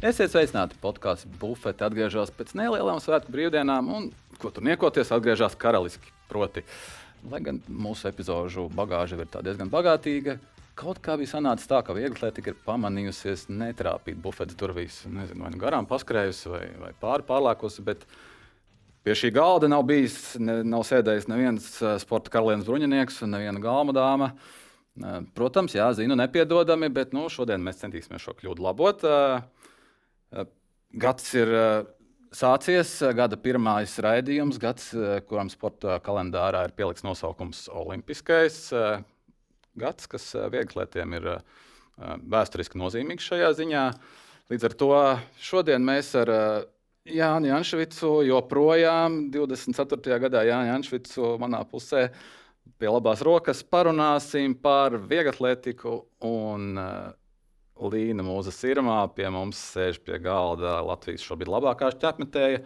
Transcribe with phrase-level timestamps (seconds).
[0.00, 0.78] Esiet sveicināti!
[0.80, 4.06] Podkāsts Bufete atgriežas pēc nelielām svētku brīvdienām, un,
[4.40, 6.08] ko tur niekoties, atgriežas karaliski.
[6.30, 6.62] Proti,
[7.28, 10.38] lai gan mūsu epizodu bagāža ir diezgan bagātīga,
[10.80, 15.02] kaut kā bija sanācis tā, ka vieglatlētika ir pamanījusies netrāpīt bufetes durvīs.
[15.04, 17.84] Nezinu, vai nu garām paskrējusi, vai, vai pāri pārlēkusi.
[17.84, 18.08] Bet
[19.04, 23.60] pie šī galda nav bijis, ne, nav sēdējis neviens eh, sporta karalienes bruņinieks un neviena
[23.60, 24.32] galma dāma.
[24.32, 29.04] Eh, protams, jā, zinu, nepiedodami, bet nu, šodien mēs centīsimies šo kļūdu labot.
[29.04, 29.59] Uh,
[30.90, 31.50] Gads ir
[32.34, 34.90] sācies, gada pirmais raidījums, gads,
[35.26, 38.68] kuram sporta kalendārā ir pielikts nosaukums Olimpiskais
[39.80, 41.30] gads, kas vieglatlētiem ir
[42.00, 43.86] vēsturiski nozīmīgs šajā ziņā.
[44.50, 44.92] Līdz ar to
[45.38, 46.30] šodien mēs ar
[47.10, 50.18] Jānu Janšvicu joprojām 24.
[50.26, 52.08] gadā Jānu Janšvicu manā pusē
[52.80, 55.94] pie labās rokas parunāsim par vieglatlētiku
[56.28, 56.76] un
[57.80, 62.60] Līna mūsu sirmā pie mums sēž pie galda Latvijas šobrīd labākā šķērsmetēja.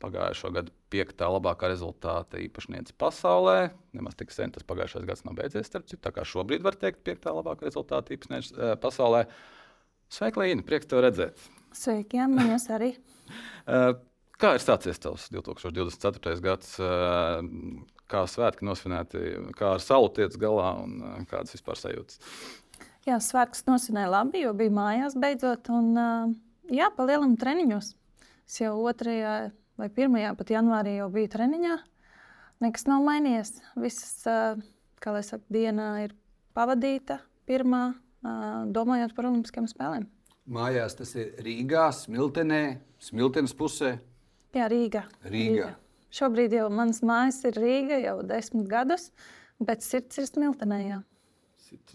[0.00, 3.70] Pagājušā gada piektā labākā rezultāta īpašniece pasaulē.
[3.96, 5.72] Nemaz tik sen tas pagājušais gads nav beidzies.
[5.72, 9.24] Citu, tā kā šobrīd var teikt, piektā labākā rezultāta īpašniece uh, pasaulē.
[10.12, 10.64] Sveika, Līna!
[10.64, 11.40] Prieks tev redzēt!
[11.76, 12.92] Sveiki, Jā, man jūs arī!
[13.68, 13.96] uh,
[14.40, 16.36] kā ir stācies tavs 2024.
[16.44, 16.76] gads?
[16.80, 17.40] Uh,
[18.10, 19.22] kā svētki nosvinēti,
[19.58, 22.20] kā ar salu tiec galā un kādas vispār sajūtas?
[23.06, 25.68] Jā, svētkus nosvinēja labi, jo bija mājās beidzot.
[25.70, 25.92] Un,
[26.74, 27.92] jā, palielinām treniņos.
[28.46, 31.76] Es jau otrajā vai pirmajā pat janvārī jau biju treniņā.
[32.64, 33.52] Nekas nav mainījies.
[33.78, 34.26] Visas,
[35.02, 36.16] kā lai saka, dienā ir
[36.56, 37.94] pavadīta pirmā,
[38.74, 40.06] domājot par olimpiskajām spēlēm.
[40.50, 42.62] Mājās tas ir Rīgā, Smiltenē,
[43.02, 43.96] Smiltenes pusē.
[44.54, 45.02] Jā, Rīgā.
[45.26, 45.30] Rīgā.
[45.30, 45.72] Rīgā.
[46.16, 49.10] Šobrīd jau manas mājas ir Rīga jau desmit gadus,
[49.60, 50.78] bet sirds ir Smiltenē.
[50.86, 51.02] Jā.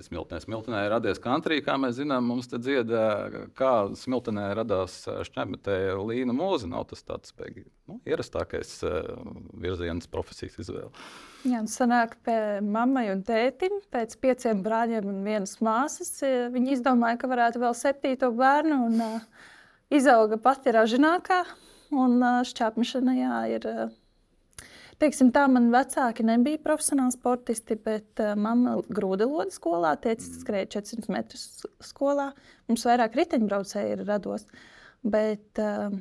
[0.02, 0.42] Smiltenē.
[0.44, 3.06] Smiltenē radies country, kā mēs zinām, mums te dziedā,
[3.58, 6.70] kā Smiltenē radās šķērsmetēja līna mūza.
[6.72, 8.74] Nav tas tāds beigi, nu, ierastākais
[9.62, 10.92] virziens profesijas izvēle.
[11.48, 13.80] Jā, tas sanāk pie mammai un tētim.
[13.94, 16.20] Pēc pieciem brāļiem un vienas māsas
[16.54, 19.48] viņi izdomāja, ka varētu vēl septīto bērnu un uh,
[19.94, 21.44] izauga pati ražinākā.
[21.92, 23.18] Un uh, šķērsmešana
[23.52, 23.98] ir uh,
[25.02, 30.42] Teiksim, tā man vecāki nebija profesionāli sportisti, bet uh, mamma grūdeloda skolā, tēcis mm.
[30.44, 31.46] skrēja 400 metrus
[31.88, 32.28] skolā.
[32.70, 34.46] Mums vairāk riteņbraucēji ir rados.
[35.02, 35.96] Bet uh,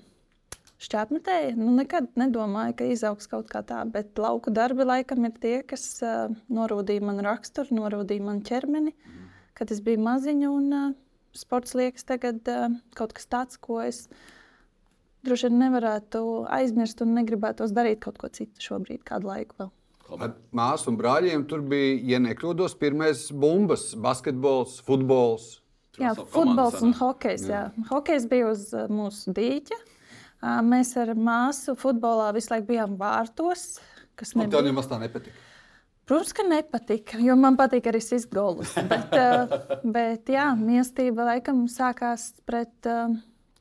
[0.85, 3.79] šķērsmetēji nu, nekad nedomāju, ka izaugs kaut kā tā.
[3.89, 9.31] Bet lauku darbi laikam ir tie, kas uh, norūdīja manu raksturu, norūdīja manu ķermeni, mm.
[9.57, 10.53] kad es biju maziņa.
[10.53, 10.93] Un, uh,
[11.41, 12.69] sports liekas tagad uh,
[13.01, 14.37] kaut kas tāds, ko es esmu
[15.27, 16.23] droši vien nevarētu
[16.53, 19.71] aizmirst un negribētos darīt kaut ko citu šobrīd, kādu laiku vēl.
[20.11, 25.61] Ar māsu un brāļiem tur bija, ja nekļūdos, pirmais bumbas, basketbols, futbols.
[26.01, 27.45] Jā, futbols un hokejs.
[27.51, 27.69] Jā.
[27.69, 27.85] Jā.
[27.91, 29.79] Hokejs bija uz uh, mūsu dīķa.
[30.41, 33.79] Uh, mēs ar māsu futbolā visu laiku bijām vārtos.
[34.37, 35.37] Man tā nemaz tā nepatika.
[36.11, 38.73] Protams, ka nepatika, jo man patīk arī sist golus.
[38.91, 39.53] bet, uh,
[39.97, 42.91] bet jā, mīlestība laikam sākās pret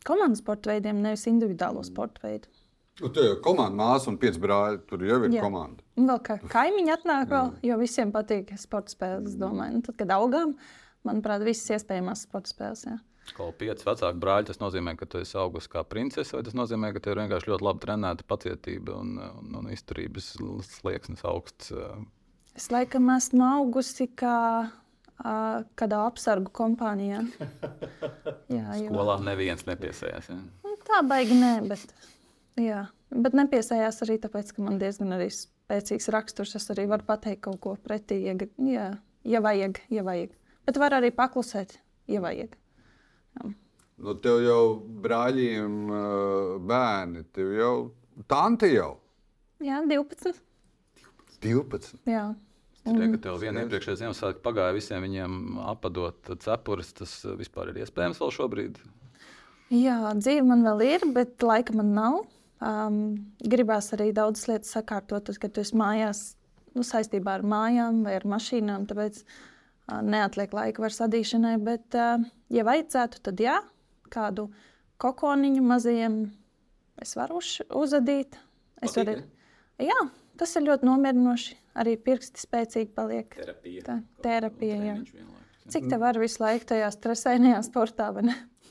[0.08, 2.52] komandas sporta veidiem, nevis individuālo sporta veidu.
[3.00, 4.82] Nu, tur jau ir komanda, māsa un pieci brāļi.
[4.90, 5.44] Tur jau ir Jā.
[5.46, 5.84] komanda.
[6.00, 9.38] Un vēl kā kaimiņi atnāk, vēl, jo visiem patīk sporta spēles.
[9.40, 10.58] Nu, tad, kad augām,
[11.08, 12.84] manuprāt, visas iespējamās sporta spēles.
[12.90, 12.98] Jā.
[13.38, 16.92] Kaut pieci vecāki brāļi, tas nozīmē, ka tu esi augusi kā princese, vai tas nozīmē,
[16.96, 20.32] ka tev ir vienkārši ļoti labi trenēta pacietība un, un, un izturības
[20.66, 21.72] slieksnis augsts?
[22.58, 24.40] Es laikam esmu augusi kā
[25.20, 27.24] kādā apsargu kompānijā.
[28.56, 28.88] Jā, jo...
[28.90, 30.32] Skolā neviens nepiesējās.
[30.32, 30.40] Ja?
[30.66, 31.94] Nu, tā baigi nē, bet,
[32.60, 32.86] jā.
[33.12, 36.56] bet nepiesējās arī tāpēc, ka man diezgan arī spēcīgs raksturs.
[36.60, 38.90] Es arī varu pateikt kaut ko pretī, ja, jā,
[39.28, 40.36] ja vajag, ja vajag.
[40.70, 41.80] Bet var arī paklusēt,
[42.12, 42.56] ja vajag.
[43.40, 43.54] Jā.
[44.00, 44.64] Nu, tev jau
[45.04, 45.80] brāļiem
[46.70, 47.74] bērni, tev jau
[48.32, 48.94] tanti jau.
[49.60, 50.40] Jā, 12.
[51.44, 51.98] 12.
[52.08, 52.30] Jā.
[52.86, 52.96] Mm.
[52.96, 58.22] Tie, ka tev vienā iepriekšējā Ziemassvētku pagāja visiem viņiem apadot cepures, tas vispār ir iespējams
[58.24, 58.80] vēl šobrīd?
[59.76, 62.22] Jā, dzīve man vēl ir, bet laika man nav.
[62.60, 62.96] Um,
[63.40, 66.24] gribās arī daudzas lietas sakārtot, kad tu esi mājās
[66.76, 68.88] nu, saistībā ar mājām vai ar mašīnām.
[68.90, 71.54] Tāpēc uh, neatliek laika vairs adīšanai.
[71.64, 73.60] Bet, uh, ja vajadzētu, tad jā,
[74.12, 74.50] kādu
[75.00, 76.20] kokoniņu mazajiem
[77.00, 77.40] es varu
[77.80, 78.40] uzadīt.
[78.84, 79.20] Es varu,
[79.80, 80.00] jā,
[80.40, 83.36] tas ir ļoti nomierinoši arī pirksti spēcīgi paliek.
[83.36, 83.84] Terapija.
[83.86, 84.96] Tā, terapija jā.
[85.70, 88.10] Cik tev var visu laiku tajā stresainajā sportā?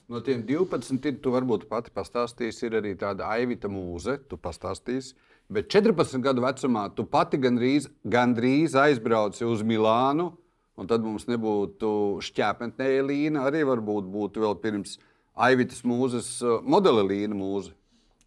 [0.08, 5.14] No tiem 12, ir, tu varbūt pati pastāstīsi, ir arī tāda aivita mūze, tu pastāstīsi.
[5.52, 10.30] Bet 14 gadu vecumā tu pati gandrīz, gandrīz aizbrauci uz Milānu,
[10.78, 11.90] un tad mums nebūtu
[12.24, 14.98] šķēpentnēja līnija, arī varbūt būtu vēl pirms
[15.38, 17.70] Aivitas mūzes uh, modeli Līna mūze.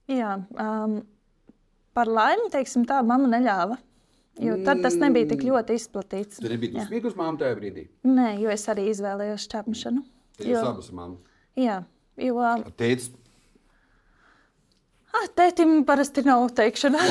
[0.08, 1.02] Jā, um,
[1.98, 3.78] par laimi, teiksim tā, mamma neļāva.
[4.42, 6.40] Jo tad tas nebija tik ļoti izplatīts.
[6.40, 6.86] Tu nebija Jā.
[6.86, 7.84] dusmīga uz māmu tajā brīdī.
[8.08, 10.06] Nē, jo es arī izvēlējos čāpšanu.
[10.48, 11.20] Jo, abas māmu.
[11.60, 11.82] jā,
[12.18, 12.46] jo
[12.80, 13.12] Teicis,
[15.14, 17.04] ah, tētim parasti nav teikšana.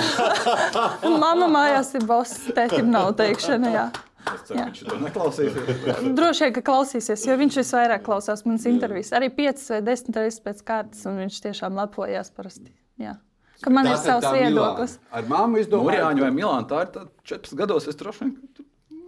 [1.23, 3.75] Mamma mājās ir boss, tētim nav teikšana.
[3.77, 3.87] Jā.
[4.31, 6.11] Es ceru, ka viņš to neklausīsies.
[6.17, 9.15] Droši vien, ka klausīsies, jo viņš visvairāk klausās manas intervijas.
[9.17, 12.73] Arī 5 vai 10 reizes pēc kārtas, un viņš tiešām lepojās parasti.
[13.01, 13.17] Jā.
[13.63, 14.99] Ka man ir "Tā tad savs tā Milāna." viedoklis.
[15.13, 15.91] Ar māmu izdomāju.
[15.91, 17.89] Mūrjāņu vai Milāna, tā ir tā 14 gados.
[17.89, 18.37] Es droši vien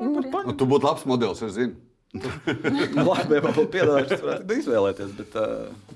[0.03, 0.57] Nu, paņem.
[0.59, 1.77] tu būtu labs modelis, es zinu.
[3.09, 5.13] Labi, ja man būtu piedāvājums, varētu izvēlēties.
[5.17, 5.95] Bet, uh,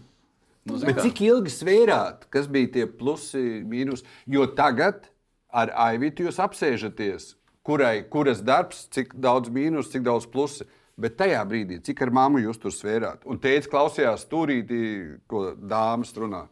[0.67, 4.05] nu, Bet cik ilgi svērāt, kas bija tie plusi, mīnus?
[4.27, 5.11] Jo tagad
[5.53, 7.35] ar Aivītu jūs apsēžaties,
[7.67, 10.65] kurai, kuras darbs, cik daudz mīnus, cik daudz plusi.
[10.97, 13.27] Bet tajā brīdī, cik ar māmu jūs tur svērāt?
[13.29, 16.47] Un teica, klausījās stūrītī, ko dāmas runā.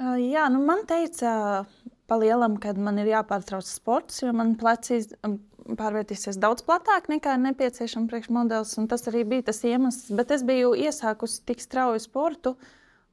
[0.00, 1.66] Jā, nu man teica,
[2.08, 5.12] pa lielam, kad man ir jāpārtrauc sports, jo man plecs
[5.76, 8.78] pārvērtīsies daudz platāk nekā ir nepieciešams priekšmodelis.
[8.90, 10.08] Tas arī bija tas iemesls.
[10.16, 12.54] Bet es biju iesākusi tik strauju sportu,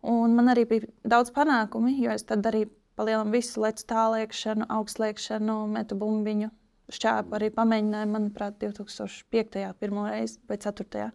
[0.07, 2.65] un man arī bija daudz panākumu, jo es tad arī
[2.97, 6.49] pa lielam visu lecu tālēkšanu, augstliekšanu, metu bumbiņu.
[6.95, 9.59] Šķēpu arī pamēģināju, manuprāt, 2005.
[9.77, 11.09] pirmo reizi vai 4.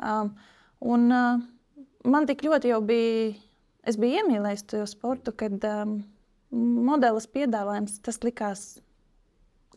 [0.00, 0.30] Um,
[0.86, 1.42] un, uh,
[2.06, 3.34] man tik ļoti jau bija
[3.88, 6.00] es biju iemīlējis to sportu, kad um,
[6.50, 8.64] modelis piedāvājums tas likās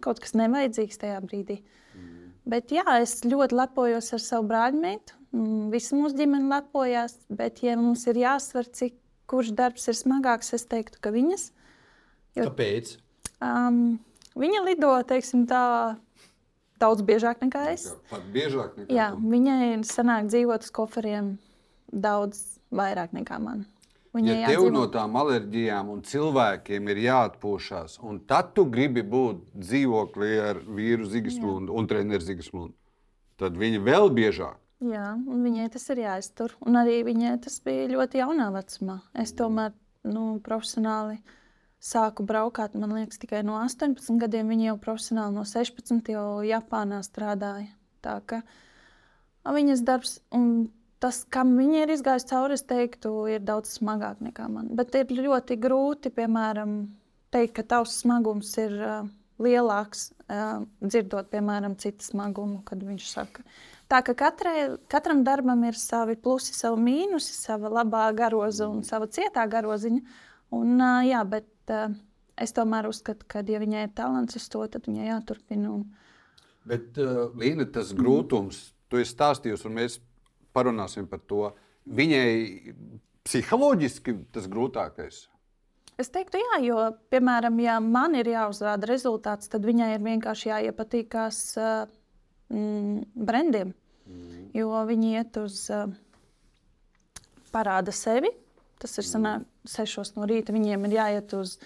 [0.03, 1.61] kaut kas nevajadzīgs tajā brīdī.
[1.95, 2.31] Mm.
[2.49, 5.15] Bet jā, es ļoti lepojos ar savu brāļmeitu.
[5.33, 8.97] Mm, Visi mūsu ģimene lepojās, bet, ja mums ir jāsver, cik
[9.31, 11.51] kurš darbs ir smagāks, es teiktu, ka viņas.
[12.37, 12.97] Jo- Kāpēc?
[13.43, 13.99] Um,
[14.35, 15.95] viņa lido, teiksim, tā
[16.83, 17.87] daudz biežāk nekā es.
[18.11, 21.37] Pat biežāk nekā Jā, viņai sanāk dzīvot uz koferiem
[21.93, 23.65] daudz vairāk nekā man.
[24.13, 29.41] Ja tev jādzīvo- no tām alerģijām un cilvēkiem ir jāatpūšas, un tad tu gribi būt
[29.57, 32.73] dzīvoklī ar vīru Zigismundu un treneru Zigismundu,
[33.37, 34.59] tad viņi vēl biežāk.
[34.83, 36.51] Jā, un viņai tas ir jāiztur.
[36.61, 39.01] Un arī viņai tas bija ļoti jaunā vecumā.
[39.15, 39.71] Es tomēr
[40.03, 41.21] nu, profesionāli
[41.79, 44.49] sāku braukāt, man liekas, tikai no 18 gadiem.
[44.51, 47.69] Viņa jau profesionāli no 16 jau Japānā strādāja.
[48.03, 48.43] Tā a,
[49.55, 50.69] viņas darbs un
[51.03, 54.71] tas, kam viņa ir izgājis cauri, es teiktu, ir daudz smagāk nekā man.
[54.77, 56.77] Bet ir ļoti grūti, piemēram,
[57.33, 59.09] teikt, ka tavs smagums ir uh,
[59.43, 63.43] lielāks, uh, dzirdot, piemēram, citu smagumu, kad viņš saka.
[63.91, 64.55] Tā ka katrai,
[64.89, 69.99] katram darbam ir savi plusi, savi mīnusi, sava labā garoza un sava cietā garoziņa.
[70.55, 71.91] Un, ā, jā, bet uh,
[72.39, 75.75] es tomēr uzskatu, ka, ja viņai ir talants uz to, tad viņai jāturpina.
[76.69, 79.99] Bet, uh, Līna, tas grūtums, tu esi stāstījusi, un mēs
[80.55, 81.51] parunāsim par to.
[81.83, 82.73] Viņai
[83.27, 85.25] psiholoģiski tas grūtākais.
[86.01, 86.77] Es teiktu, jā, jo,
[87.13, 91.83] piemēram, ja man ir jāuzrāda rezultāts, tad viņai ir vienkārši jāiepatīkās uh,
[92.49, 93.75] mm, brendiem.
[94.09, 94.47] Mm.
[94.57, 95.85] Jo viņi iet uz uh,
[97.53, 98.33] parāda sevi.
[98.81, 100.55] Tas ir sanāk, sešos no rīta.
[100.55, 101.59] Viņiem ir jāiet uz,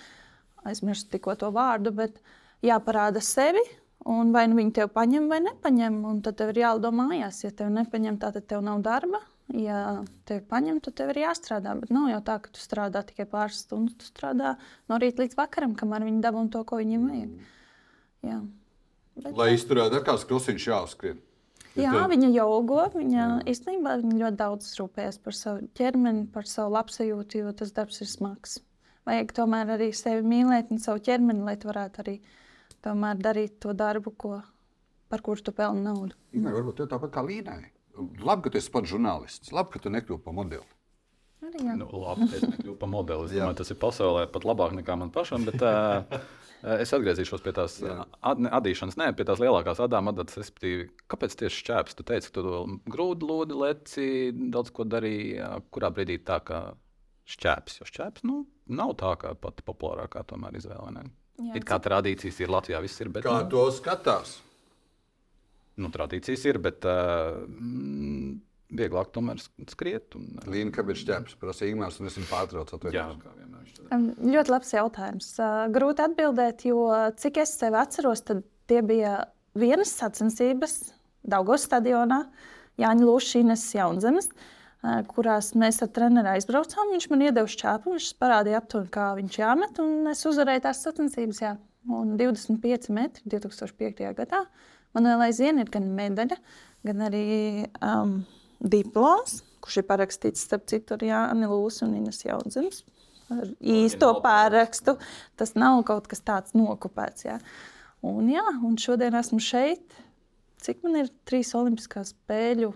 [0.68, 2.20] aizmirsu tikko to vārdu, bet
[2.66, 3.64] jāparāda sevi.
[4.08, 7.42] Un vai nu viņi tev paņem vai nepaņem, un tad tev ir jādomā mājās.
[7.44, 9.20] Ja tev nepaņem, tad tev nav darba.
[9.52, 11.74] Ja tev paņem, tad tev ir jāstrādā.
[11.80, 13.98] Bet nav jau tā, ka tu strādā tikai pāris stundas.
[14.00, 14.56] Tu strādā
[14.88, 17.54] no rīta līdz vakaram, kamēr viņi dabū to, ko viņiem vajag.
[18.28, 18.42] Jā.
[19.18, 21.20] Bet, Lai izturētu, ar kāds krusiņš jāskrien.
[21.78, 22.82] Jā, viņa jogo.
[22.96, 28.02] Viņa īstenībā viņa ļoti daudz rūpējas par savu ķermeni, par savu labsajūtu, jo tas darbs
[28.02, 28.58] ir smags.
[29.08, 32.18] Vajag tomēr arī sevi mīlēt un savu ķermeni, lai tu varētu arī
[32.86, 34.40] tomēr darīt to darbu, ko,
[35.12, 36.18] par kuru tu pelni naudu.
[36.36, 37.62] Nē, varbūt tev tāpat kā Līnai.
[37.98, 39.54] Labi, ka tu esi pats žurnālists.
[39.56, 40.66] Labi, ka tu nekļūsi par modeli.
[41.46, 41.76] Arī, jā.
[41.78, 43.28] Nu, labi, es nekļuvu par modeli.
[43.28, 45.46] Es domāju, tas ir pasaulē pat labāk nekā man pašam.
[45.46, 46.24] Bet, uh,
[46.82, 50.40] es atgriezīšos pie tās ad, ne, adīšanas, ne pie tās lielākās adām adatas.
[50.42, 51.98] Respektīvi, kāpēc tieši šķēps?
[51.98, 54.10] Tu teici, ka tu to grūdu lūdi, leci,
[54.54, 55.38] daudz ko darīji.
[55.74, 56.64] Kurā brīdī tā kā
[57.30, 57.82] šķēps?
[57.82, 58.42] Jo šķēps nu,
[58.74, 60.94] nav tā kā pati populārākā tomēr izvēle.
[60.98, 61.06] Ne?
[61.38, 63.12] Jā, It kā tradīcijas ir Latvijā, viss ir.
[63.14, 64.40] Bet, Kā nu, to skatās?
[65.78, 67.38] nu, tradīcijas ir, bet uh,
[68.74, 70.18] vieglāk tomēr sk- skriet.
[70.18, 71.38] Un, uh, Līna, kāpēc ķēpjas?
[71.38, 72.80] Prasa Ingūns, un es viņu pārtraucu.
[73.94, 75.30] Um, Ļoti labs jautājums.
[75.38, 76.88] Uh, Grūti atbildēt, jo
[77.22, 79.20] cik es sev atceros, tad tie bija
[79.58, 80.80] vienas sacensības
[81.28, 82.24] Daugos stadionā,
[82.82, 84.54] Jāņa Lūšīnas jaunzemes, uh,
[85.12, 86.94] kurās mēs ar treneru aizbraucām.
[86.94, 91.42] Viņš man iedeva šķēpu, viņš parādīja aptuveni, kā viņš jāmet, un es uzvarēju tās sacensības.
[91.44, 91.56] Jā.
[91.88, 94.04] Un 25 metri 2005.
[94.18, 94.44] gadā.
[94.96, 96.38] Man vēl aizvien ir gan medaļa,
[96.88, 97.28] gan arī
[97.84, 98.20] um,
[98.60, 99.42] diploms.
[99.62, 102.84] kurš ir parakstīts starp citu ar Jāni Lūsu un Inas Jaunzemes.
[103.34, 104.96] Ar īsto pārakstu.
[105.36, 107.28] Tas nav kaut kas tāds nokopēts.
[107.28, 107.40] Jā.
[108.06, 109.98] Un, jā, un šodien esmu šeit.
[110.64, 112.72] Cik man ir trīs olimpiskās spēļu?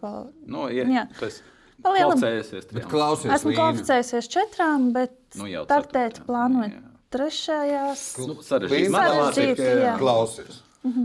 [0.00, 0.30] Kval...
[0.48, 1.06] Nu, ja, Jā.
[1.20, 1.42] tas
[2.90, 3.60] klausies, Esmu Līna.
[3.60, 6.82] kvalificējusies četrām, bet Nu, jau startēt plānoju jā.
[7.14, 8.02] trešajās.
[8.26, 9.94] Nu, Sarežģīti, Matemātika, jā.
[10.00, 10.60] Klausies.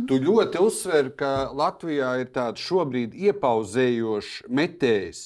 [0.07, 5.23] Tu ļoti uzsver, ka Latvijā ir tāds šobrīd iepauzējošs metējs,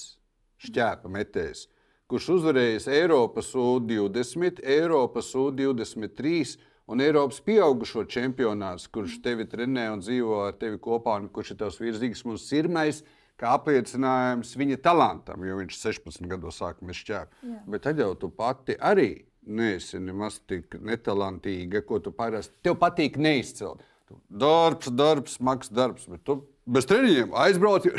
[0.66, 1.68] šķēpa metējs,
[2.10, 6.56] kurš uzvarējis Eiropas U20, Eiropas U23
[6.90, 11.60] un Eiropas pieaugušo čempionāts, kurš tevi trenē un dzīvo ar tevi kopā, un kurš ir
[11.62, 13.04] tavs virzīgs mums sirmais,
[13.40, 17.42] kā apliecinājums viņa talantam, jo viņš 16 gados šķēpu.
[17.48, 17.64] Jā.
[17.68, 19.12] Bet tad jau tu pati arī
[19.50, 22.56] neesi nemaz tik netalantīga, ko tu parasti.
[22.64, 23.84] Tev patīk neizcelt.
[24.30, 27.94] Darbs, darbs, smags darbs, bet tu bez treniņiem aizbrauci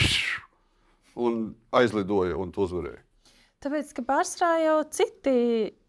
[1.21, 1.45] un
[1.81, 3.05] aizlidoji un tu uzvarēji.
[3.61, 5.33] Tāpēc, ka pārsvarā jau citi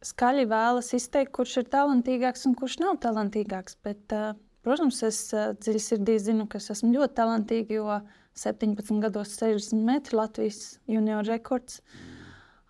[0.04, 3.78] skaļi vēlas izteikt, kurš ir talantīgāks un kurš nav talantīgāks.
[3.86, 4.34] Bet, uh,
[4.66, 8.02] protams, es uh, dziļi sirdī zinu, ka es esmu ļoti talantīga, jo
[8.38, 11.82] 17 gados 60 metru Latvijas junioru rekords,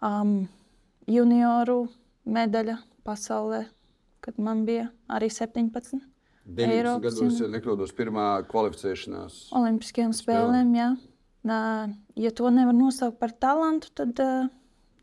[0.01, 0.47] um,
[1.09, 1.85] junioru
[2.25, 3.65] medaļa pasaulē,
[4.21, 6.01] kad man bija arī 17.
[6.51, 9.37] 19 Eiropas gados, ja nekļūdos, pirmā kvalificēšanās.
[9.57, 10.73] Olimpiskajām spēlēm.
[10.75, 10.89] Jā.
[11.47, 11.59] Nā,
[12.17, 14.49] ja to nevar nosaukt par talantu, tad, ā,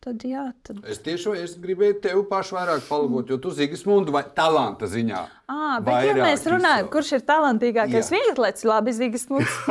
[0.09, 0.45] tad jā.
[0.67, 0.81] Tad...
[0.89, 5.21] Es tiešām es gribēju tevi pašu vairāk palabot, jo tu Zigismundu vai talanta ziņā.
[5.49, 6.91] À, bet, ja mēs runājam, izcēl.
[6.93, 8.93] kurš ir talantīgākais vieglatlēts, labi,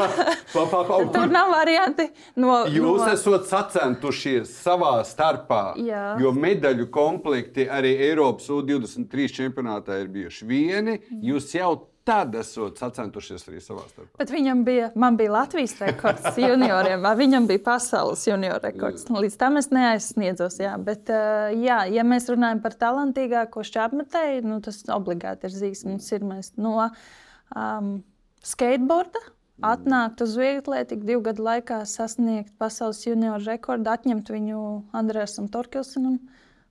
[0.54, 0.82] pa,
[1.14, 2.08] Tur nav varianti
[2.42, 2.64] no.
[2.72, 3.12] Jūs no...
[3.14, 6.16] esat sacentušies savā starpā, Jā.
[6.22, 10.98] jo medaļu komplekti arī Eiropas U-23 čempionātā ir bijuši vieni.
[11.22, 11.76] Jūs jau
[12.08, 14.14] tad esat sacentušies arī savā starpā.
[14.22, 19.08] Bet viņam bija, man bija Latvijas rekords junioriem, vai viņam bija pasaules junior rekords.
[19.12, 20.60] Līdz tam es neaizsniedzos.
[20.64, 20.76] Jā.
[20.80, 26.00] Bet, ā, jā, ja mēs runājam par talantīgāko šķērsmetēju, nu, tas obligāti ir Zīgs un
[26.04, 27.98] Sirmais no um,
[28.46, 29.24] skateboarda.
[29.68, 34.60] Atnākt uz vieglatlētiku, divu gadu laikā sasniegt pasaules junioru rekordu, atņemt viņu
[34.96, 36.20] Andrēsam Torkilsonam.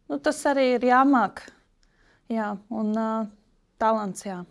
[0.07, 1.43] Nu, tas arī ir jāmāk.
[2.31, 3.27] Jā, un uh,
[3.83, 4.23] talants.
[4.23, 4.45] Jā.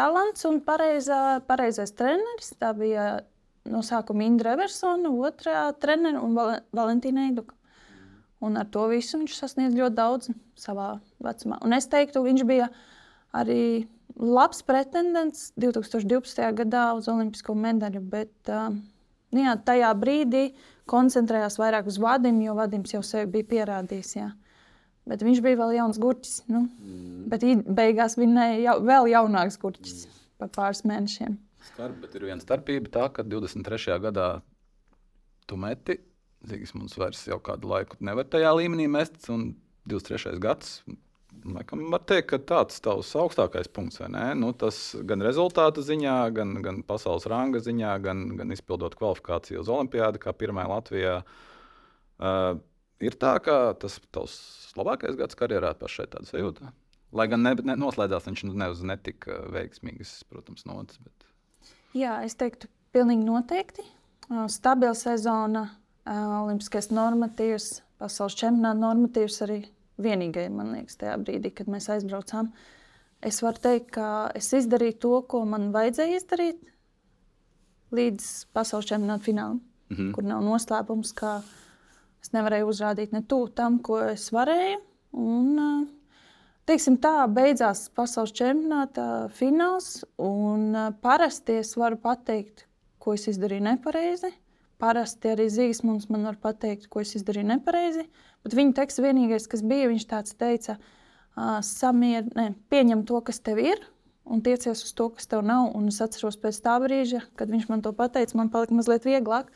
[0.00, 2.54] Talants un pareizā, pareizais treneris.
[2.56, 3.08] Tā bija
[3.68, 7.56] no sākuma Indra Eversona, otrā treneris un Val Valentīna Eiduka.
[8.40, 11.58] Un ar to visu viņš sasniedz ļoti daudz savā vecumā.
[11.66, 12.70] Un es teiktu, viņš bija
[13.36, 13.84] arī
[14.16, 16.48] labs pretendents 2012.
[16.62, 18.00] gadā uz Olimpisko medaļu.
[18.00, 18.72] Bet uh,
[19.36, 20.46] nu jā, tajā brīdī
[20.88, 24.16] koncentrējās vairāk uz Vadimu, jo Vadims jau sevi bija pierādījis.
[24.16, 24.30] Jā.
[25.08, 26.34] Bet viņš bija vēl jauns gurķis.
[26.50, 26.66] Nu.
[26.84, 27.22] Mm.
[27.32, 27.46] Bet
[27.78, 30.20] beigās vinēja jau, vēl jaunāks gurķis mm.
[30.42, 31.38] par pāris mēnešiem.
[31.70, 33.98] Skarbi, bet ir viena starpība tā, ka 23.
[34.04, 34.28] gadā
[35.48, 35.98] tu meti.
[36.48, 39.50] Zīgismunds vairs jau kādu laiku nevar tajā līmenī mest, un
[39.90, 40.38] 23.
[40.40, 40.80] gads.
[41.44, 44.00] Laikam var teikt, ka tāds tavs augstākais punkts?
[44.36, 44.78] Nu, tas
[45.08, 50.34] gan rezultātu ziņā, gan, gan pasaules ranga ziņā, gan, gan izpildot kvalifikāciju uz Olimpiādu, kā
[50.36, 51.20] pirmā Latvijā.
[52.20, 52.58] Uh,
[53.00, 54.36] ir tā, ka tas tavs
[54.78, 56.72] labākais gads karjerā pašai tāda sajūta.
[57.16, 61.00] Lai gan ne, ne, noslēdzās viņš ne uz netik uh, veiksmīgas, protams, notis.
[61.02, 61.26] Bet...
[61.98, 63.84] Jā, es teiktu, pilnīgi noteikti.
[64.28, 65.64] Uh, Stabila sezona,
[66.04, 69.62] uh, olimpiskais normatīvs, pasaules čempionāta normatīvs arī
[70.00, 72.52] vienīgais, man liekas, tajā brīdī, kad mēs aizbraucām.
[73.26, 76.62] Es varu teikt, ka es izdarīju to, ko man vajadzēja izdarīt
[77.96, 79.58] līdz pasaules čempionāta finālam,
[79.90, 80.12] mm -hmm.
[80.14, 81.40] kur nav noslēpums, ka
[82.20, 84.82] es nevarēju uzrādīt ne tuvu tam, ko es varēju.
[85.20, 85.88] Un, uh,
[86.70, 90.04] Teiksim tā, beidzās pasaules čempionāta fināls.
[90.20, 92.68] Uh, parasti es varu pateikt,
[93.02, 94.30] ko es izdarīju nepareizi.
[94.80, 98.06] Parasti arī Zīsmans man var pateikt, ko es izdarīju nepareizi.
[98.44, 100.78] Bet viņa teksts vienīgais, kas bija, viņš tāds teica,
[101.66, 103.82] samier, ne, pieņem to, kas tev ir.
[104.30, 105.72] Un tiecies uz to, kas tev nav.
[105.76, 109.50] Un es atceros pēc tā brīža, kad viņš man to pateica, man palika mazliet vieglāk.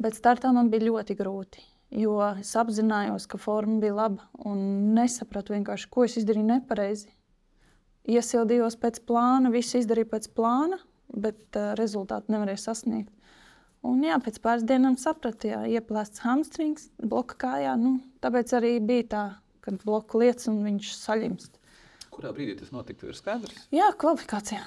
[0.00, 1.71] Bet startā man bija ļoti grūti.
[1.92, 7.10] Jo es apzinājos, ka forma bija laba un nesapratu vienkārši, ko es izdarīju nepareizi.
[8.08, 10.78] Iesildījos pēc plāna, visu izdarīju pēc plāna,
[11.12, 13.12] bet uh, rezultātu nevarēju sasniegt.
[13.86, 17.74] Un, jā, pēc pāris dienām sapratu, ka ieplāsts hamstrings, bloka kājā.
[17.78, 19.24] Nu, tāpēc arī bija tā,
[19.62, 21.58] ka bloka lietas un viņš saļimst.
[22.12, 23.10] Kurā brīdī tas notika?
[23.10, 23.66] Ir skaidrs.
[23.74, 24.62] Jā, kvalifikācijā.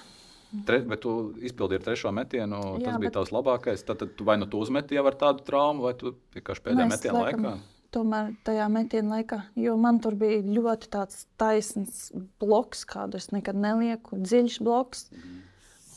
[0.66, 2.60] Tre, bet tu izpildīji trešo metienu.
[2.80, 3.86] Jā, tas bija bet- tavs labākais.
[3.86, 6.86] Tad, tad tu vai nu tu uzmeti jau ar tādu traumu, vai tu vienkārši pēdējā
[6.88, 7.72] Mēs metienā laikam laikā.
[7.96, 13.56] Tomēr tajā metienā laikā, jo man tur bija ļoti tāds taisns bloks, kādu es nekad
[13.56, 15.10] nelieku, dziļš bloks.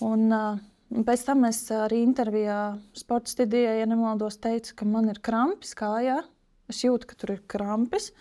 [0.00, 0.58] Un, uh,
[0.94, 6.20] pēc tam es arī intervijā sporta studijā, ja nemaldos, teicu, ka man ir krampis kājā.
[6.68, 8.12] Es jūtu, ka tur ir krampis.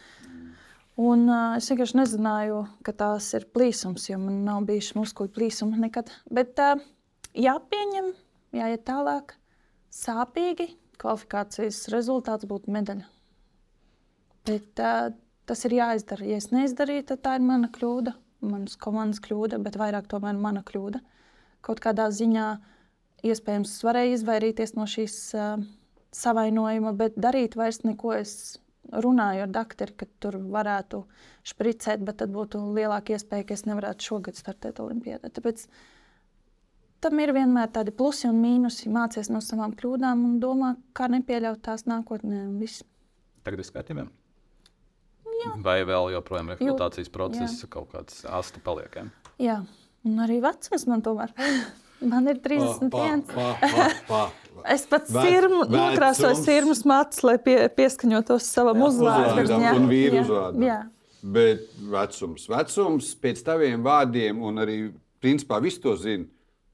[0.98, 5.78] Un, uh, es vienkārši nezināju, ka tās ir plīsums, jo man nav bijis muskuļu plīsuma
[5.84, 6.10] nekad.
[6.34, 6.80] Bet uh,
[7.38, 8.10] jāpieņem,
[8.58, 9.36] jāiet tālāk.
[9.94, 13.06] Sāpīgi kvalifikācijas rezultāts būtu medaļa.
[14.50, 15.14] Bet, uh,
[15.46, 16.26] tas ir jāizdara.
[16.26, 18.18] Ja es neizdarīju, tad tā ir mana kļūda,
[18.50, 21.06] manas komandas kļūda, bet vairāk tomēr mana kļūda.
[21.62, 22.50] Kaut kādā ziņā
[23.22, 25.60] iespējams es varēju izvairīties no šīs uh,
[26.10, 28.34] savainojuma, bet darīt vairs neko es
[28.92, 31.04] runāju ar doktoru, ka tur varētu
[31.48, 35.32] spricēt, bet tad būtu lielāka iespēja, ka es nevarētu šogad startēt Olimpijādā.
[35.34, 35.66] Tāpēc
[37.04, 38.92] tam ir vienmēr tādi plusi un mīnusi.
[38.94, 42.48] Mācies no savām kļūdām un domā, kā nepieļaut tās nākotnē.
[43.48, 44.08] Tagad viss kārtībā.
[45.64, 47.70] Vai vēl joprojām rekrutācijas process, jā.
[47.72, 48.96] kaut kāds asti paliek?
[48.98, 49.34] Ja?
[49.38, 49.58] Jā,
[50.08, 51.36] un arī vecums man tomēr.
[52.02, 53.24] Man ir 31.
[53.32, 54.22] Pa, pa, pa, pa.
[54.76, 59.66] es pat sirmu, nokrāsoju sirmas matus, lai pie, pieskaņotos savam uzvārdam.
[59.74, 60.92] Un vīru uzvārdam.
[61.28, 64.80] Bet vecums, vecums pēc taviem vārdiem, un arī
[65.24, 66.28] principā viss to zina.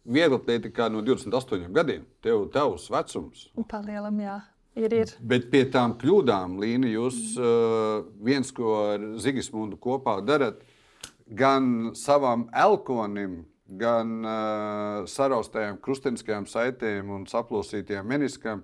[0.03, 2.03] Viegli atletikā no 28 gadiem.
[2.23, 3.47] Tev tavs vecums.
[3.71, 4.41] Palielam, jā.
[4.75, 5.11] Ir, ir.
[5.21, 7.45] Bet pie tām kļūdām, Līna, jūs mm.
[7.45, 10.63] uh, viens, ko ar Zigismundu kopā darat,
[11.29, 18.63] gan savam elkonim, gan uh, saraustajām krusteniskajām saitēm un saplosītajām meniskām.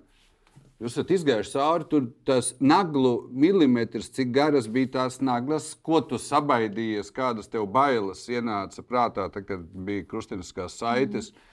[0.80, 6.16] Jūs esat izgājuši cauri tur tas naglu milimetrs, cik garas bija tās naglas, ko tu
[6.16, 11.32] sabaidījies, kādas tev bailes ienāca prātā, tad, kad bija krusteniskās saites.
[11.34, 11.46] Mm.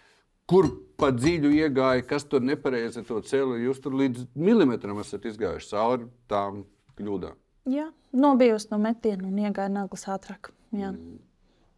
[0.47, 3.65] Kur pa dziļu iegāja, kas tur nepareizi to cēlīja.
[3.67, 6.63] Jūs tur līdz milimetram esat izgājuši cauri tām
[6.95, 7.35] kļūdām.
[7.67, 10.53] Jā, nobijos no metiena un iegāja naglas ātrāk.
[10.71, 10.93] Jā.
[10.95, 11.19] Mm.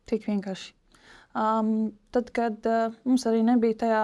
[0.06, 0.76] Tik vienkārši.
[1.38, 4.04] Um, tad, kad uh, mums arī nebija tajā,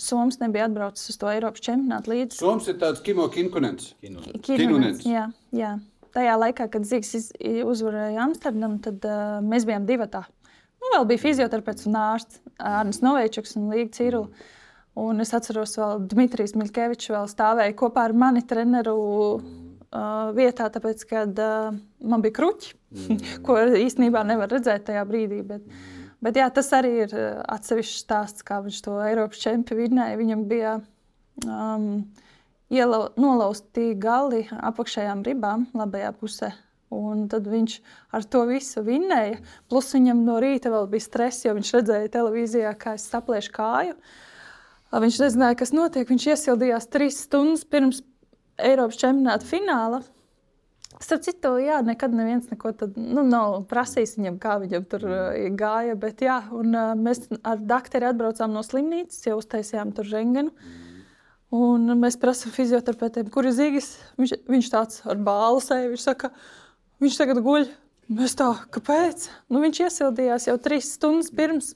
[0.00, 2.38] Soms nebija atbraucis uz to Eiropas čempionātu līdzi.
[2.40, 3.90] Soms ir tāds kino kinkunens.
[4.00, 5.02] Kinkunens.
[5.04, 5.74] Jā, jā.
[6.16, 7.28] Tajā laikā, kad Zīgs
[7.68, 10.32] uzvarēja Amsterdamu, tad uh, mēs bijām divi tādi.
[10.80, 14.24] Nu, vēl bija fizioterapeits un ārsts Arnēs Novečuks un Līga Cīru.
[14.98, 18.96] Un es atceros, ka Dmitrijs Milkevičs vēl stāvēja kopā ar mani treneru
[19.36, 23.22] uh, vietā, tāpēc, kad uh, man bija kruķi, mm.
[23.46, 25.44] ko īstenībā nevar redzēt tajā brīdī.
[25.44, 29.80] Bet, mm Bet jā, tas arī ir eh, atsevišķs stāsts, kā viņš to Eiropas čempionu
[29.80, 30.18] vinnēja.
[30.20, 30.74] Viņam bija
[31.46, 31.86] um,
[32.68, 36.52] ielau, nolausti gali apakšējām ribām, labajā pusē.
[36.90, 37.76] Un tad viņš
[38.18, 39.38] ar to visu vinnēja.
[39.70, 43.94] Plus viņam no rīta vēl bija stress, jo viņš redzēja televīzijā, kā es sapliešu kāju.
[44.90, 46.08] Viņš nezināja, kas notiek.
[46.10, 48.02] Viņš iesildījās trīs stundas pirms
[48.58, 50.02] Eiropas čempionāta fināla.
[51.00, 55.38] Starp citu, jā, nekad neviens neko tādu nu, nav prasījis viņam, kā viņam tur uh,
[55.56, 55.96] gāja.
[56.00, 60.52] Bet, jā, un, uh, mēs ar doktoru atbraucām no slimnīcas, jau uztaisījām tur rengenu.
[61.56, 63.94] Un mēs prasām fizioterapeitiem, kur ir zīgis.
[64.20, 65.88] Viņš, viņš tāds ar bālu sevi.
[65.94, 66.30] Viņš saka,
[67.02, 67.66] viņš tagad guļ.
[68.10, 69.28] Mēs tā, kāpēc?
[69.54, 71.68] Nu, viņš iesildījās jau trīs stundas pirms,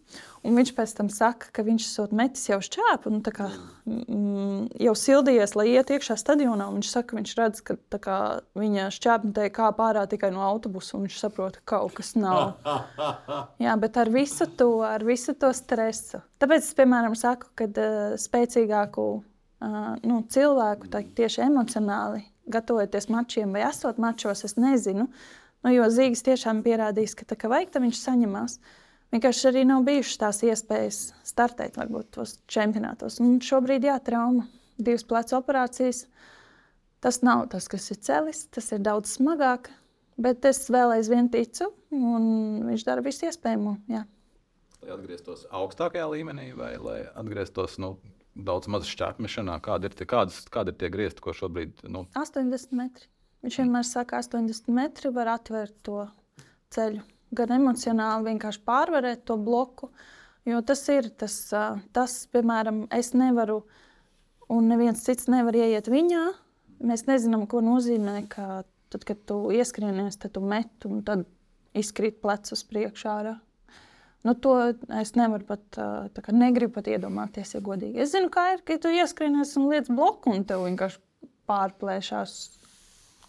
[0.42, 3.46] un viņš pēc tam saka, ka viņš esot metis jau šķēpu, un kā,
[3.86, 6.66] mm, jau sildījies, lai iet iekšā stadionā.
[6.74, 8.16] Viņš saka, ka viņš redz, ka kā,
[8.58, 12.58] viņa šķēpnē kā pārā tikai no autobusa, un viņš saprot, ka kaut kas nav.
[13.62, 16.18] Jā, bet ar visu to, ar visu to stresu.
[16.42, 23.54] Tāpēc es, piemēram, saku, ka uh, spēcīgāku uh, nu, cilvēku, tā, tieši emocionāli, gatavoties mačiem
[23.54, 25.06] vai esot mačos, es nezinu.
[25.06, 28.59] Uh, Nu, jo Zīgs tiešām pierādījis, ka tā kā vajag, tad viņš saņemās.
[29.14, 33.16] Vienkārši arī nav bijušas tās iespējas startēt, varbūt tos čempionātos.
[33.24, 34.44] Un šobrīd, jā, trauma,
[34.77, 36.05] divas plecu operācijas.
[37.05, 39.70] Tas nav tas, kas ir celis, tas ir daudz smagāk.
[40.20, 42.27] Bet es vēl aizvien ticu, un
[42.68, 43.79] viņš dara visu iespējamo.
[43.90, 44.05] Jā.
[44.85, 47.96] Lai atgrieztos augstākajā līmenī, vai lai atgrieztos nu,
[48.37, 51.87] daudz mazā šķērpmešanā, kāda ir tie, kādas, kāda ir tie griezti, ko šobrīd?
[51.88, 52.05] Nu...
[52.20, 53.09] 80 metri.
[53.44, 56.07] Viņš vienmēr saka, 80 metri var atvērt to
[56.72, 57.02] ceļu.
[57.37, 59.90] Gan emocionāli vienkārši pārvarēt to bloku.
[60.48, 61.37] Jo tas ir tas,
[61.92, 63.59] tas, piemēram, es nevaru,
[64.52, 66.22] un neviens cits nevar ieiet viņā.
[66.88, 71.28] Mēs nezinām, ko nozīmē, ka tad, kad tu ieskrienies, tad tu met un tad
[71.76, 73.18] izkrīt plecus priekšā.
[74.24, 74.57] Nu, to
[75.02, 75.80] es nevaru pat,
[76.16, 78.00] kā negribu pat iedomāties, ja godīgi.
[78.00, 81.02] Es zinu, kā ir, ka tu ieskrienies un liec bloku un tev vienkārši
[81.44, 82.38] pārplēšās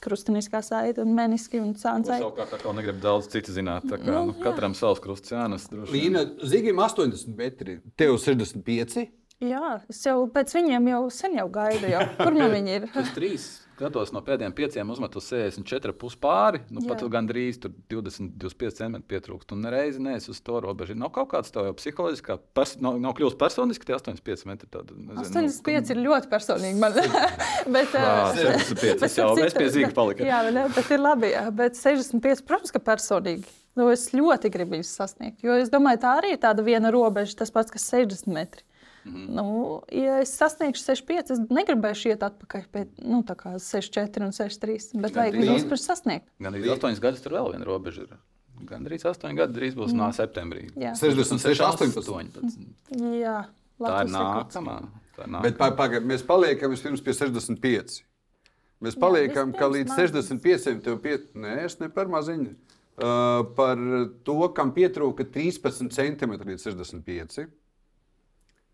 [0.04, 2.20] krustveida saite un meniski un sāncei.
[2.22, 5.68] Savukārt, tā kā negrib daudz citu zināt, tā kā nu, nu, katram savs krusts jānes.
[5.92, 9.06] Līna, Zigim 80 metri, tev 65.
[9.44, 12.06] Jā, es jau pēc viņiem jau sen jau gaidu, jau.
[12.22, 12.90] kur nu viņi ir.
[12.94, 16.62] Tas trīs skatos no pēdējiem pieciem, uzmet uz 64,5 pāri.
[16.72, 16.94] Nu, Jā.
[16.94, 19.52] pat gandrīz tur 20, 25 centimetri pietrūkst.
[19.56, 20.96] Un nereizi neesi uz to robežu.
[21.00, 24.70] Nav kaut kāds tev jau psiholoģiski, pers nav, nav kļūst personiski tie 85 metri.
[24.72, 26.80] Tāda, nezinu, 85 ir ļoti personīgi.
[26.82, 26.96] Man.
[27.76, 28.86] bet, Jā, eh, 65.
[28.86, 30.26] bet Es jau es pie zīga paliku.
[30.28, 31.34] Jā, bet, ne, bet ir labi.
[31.60, 33.46] Bet 65, protams, ka personīgi.
[33.76, 35.44] Nu, es ļoti gribu viņus sasniegt.
[35.44, 38.64] Jo es domāju, tā arī ir tāda viena robeža, tas pats, kas 60 metri.
[39.06, 39.48] Mm nu,
[39.94, 45.02] ja es sasniegšu 65, es negribēšu iet atpakaļ pie nu, tā kā 64 un 63.
[45.04, 45.58] Bet vajag Līna.
[45.60, 46.30] vispār sasniegt.
[46.42, 48.16] Gan arī 8 gadus tur vēl viena robeža ir.
[48.66, 50.16] Gan arī 8 gadi drīz būs mm.
[50.16, 50.66] septembrī.
[50.80, 52.02] Jā, 66, 18.
[52.02, 52.68] 18.
[53.20, 53.38] jā
[53.76, 54.76] Tā ir nākamā.
[55.16, 55.42] Tā ir nākamā.
[55.44, 57.98] Bet pa- pagaid, mēs paliekam vispirms pie 65.
[58.84, 60.32] Mēs paliekam, ka vispirms līdz maziņas.
[60.32, 61.18] 65 tev pie...
[61.36, 62.56] Nē, es ne par maziņu.
[62.96, 63.80] Uh, par
[64.24, 67.50] to, kam pietrūka 13 centimetri līdz 65.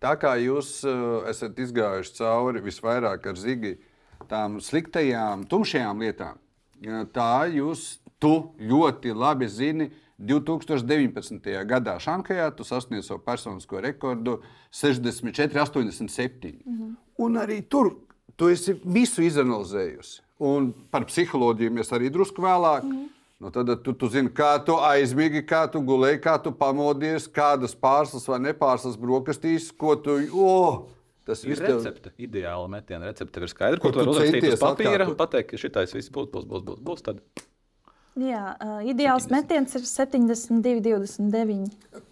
[0.01, 3.75] Tā kā jūs uh, esat izgājuši cauri visvairāk ar zigi
[4.29, 6.39] tām sliktajām, tumšajām lietām,
[7.13, 9.91] tā jūs ļoti labi zini.
[10.21, 11.47] 2019.
[11.65, 14.35] gadā Šankajā tu sasniedzi savu personisko rekordu
[14.69, 16.59] 64, 87.
[16.65, 16.91] Mm -hmm.
[17.17, 17.95] Un arī tur
[18.35, 20.21] tu esi visu izanalizējusi.
[20.39, 22.83] Un par psiholoģiju mēs arī drusku vēlāk.
[22.83, 23.07] Mm -hmm.
[23.41, 27.73] Nu, tad tu, tu zini, kā tu aizmigi, kā tu gulēji, kā tu pamodies, kādas
[27.73, 30.19] pārslas vai nepārslas brokastīs, ko tu.
[30.37, 30.83] Oh,
[31.25, 33.41] tas Ir tev recepte, ideāla metiena recepte.
[33.41, 36.13] Ir skaidrs, Ko ko tu tu vari uzrakstīt uz papīra un pateikt, ka šitais viss
[36.13, 37.23] būs, būs, būs, būs, būs tad
[38.19, 41.69] Jā, uh, ideāls metiens ir 72, 29.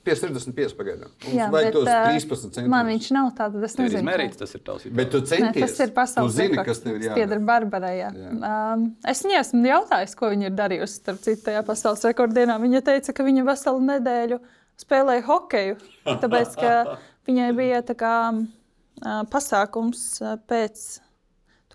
[0.08, 1.10] pie 65 pagaidām.
[1.28, 2.70] Jā, Vai bet, tos ā, 13 centimetrus?
[2.72, 4.00] Man viņš nav tāds, es tev ir nezinu.
[4.00, 4.38] kā- izmērīts.
[4.40, 5.58] Tas ir tavs Bet tu centies.
[5.60, 7.46] Nē, tas ir pasaules Tu zini, kas tev ir Tas pieder jādara.
[7.52, 7.92] Barbarai.
[8.00, 8.14] Jā.
[8.16, 8.32] Jā.
[8.74, 11.02] Um, es viņai esmu jautājis, ko viņa ir darījusi.
[11.04, 14.40] Starp citu, tajā pasaules rekorddienā viņa teica, ka viņa veselu nedēļu
[14.80, 15.78] spēlēja hokeju.
[16.08, 20.08] Tāpēc, ka viņai bija tā kā, uh, pasākums
[20.48, 21.02] pēc,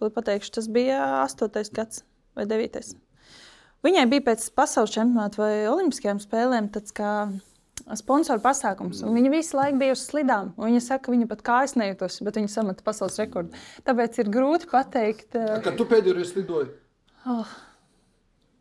[0.01, 1.69] to pateikšu, tas bija 8.
[1.77, 2.97] gads vai 9.
[3.85, 7.11] Viņai bija pēc pasaules čempionāta vai olimpiskajām spēlēm tāds kā
[7.99, 9.03] sponsoru pasākums.
[9.05, 10.55] un Viņa visu laiku bija uz slidām.
[10.57, 13.61] Viņa saka, ka viņa pat kājas nejūtos, bet viņa samata pasaules rekordu.
[13.85, 15.31] Tāpēc ir grūti pateikt.
[15.37, 16.73] Kad tu pēdējo reizi lidoji?
[17.29, 17.53] Oh.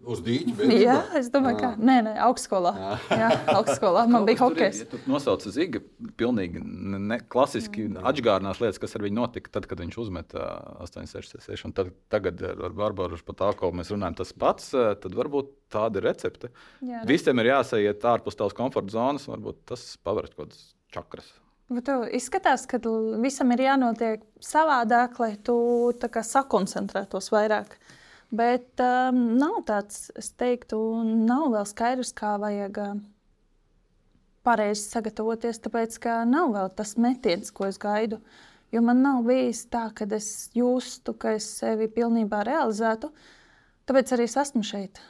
[0.03, 0.67] Uz dīķa?
[0.81, 2.73] Jā, es domāju, ka nē, nē, augstskolā.
[3.07, 4.81] Jā, augstskolā man bija tur ir, hokejs.
[4.83, 5.79] Ja tu nosauc Ziga,
[6.19, 10.49] pilnīgi ne, klasiski atgādinās lietas, kas ar viņu notika tad, kad viņš uzmeta
[10.83, 11.63] 866.
[11.69, 15.51] Un tad, tagad ar ar Barbaru par tā, ko mēs runājam, tas pats, tad varbūt
[15.73, 16.51] tāda ir recepte.
[16.81, 17.03] Jā.
[17.09, 21.31] Visiem ir jāsaiet ārpus tavas komforta zonas, varbūt tas paver kaut kādas čakras.
[21.73, 22.77] Bet tev izskatās, ka
[23.23, 25.55] visam ir jānotiek savādāk, lai tu
[25.95, 27.77] sakoncentrētos vairāk.
[28.33, 32.95] Bet um, nav tāds, es teiktu, nav vēl skaidrs, kā vajag uh,
[34.45, 38.19] pareizi sagatavoties, tāpēc ka nav vēl tas metiens, ko es gaidu.
[38.73, 43.11] Jo man nav bijis tā, ka es justu, ka es sevi pilnībā realizētu.
[43.85, 45.01] Tāpēc arī es esmu šeit.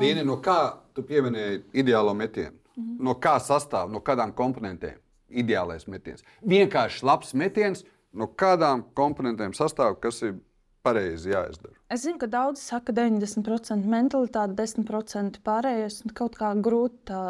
[0.00, 2.54] Līni, no kā tu pieminēji ideālo metienu?
[2.76, 5.00] No kā sastāv, no kādām komponentēm?
[5.26, 6.22] Ideālais metiens.
[6.46, 7.82] Vienkārši labs metiens,
[8.14, 10.36] no kādām komponentēm sastāv, kas ir
[10.86, 11.75] pareizi jāizdara.
[11.88, 16.00] Es zinu, ka daudzi saka, ka 90% mentalitāte, 10% pārējais.
[16.04, 17.20] un Kaut kā grūti tā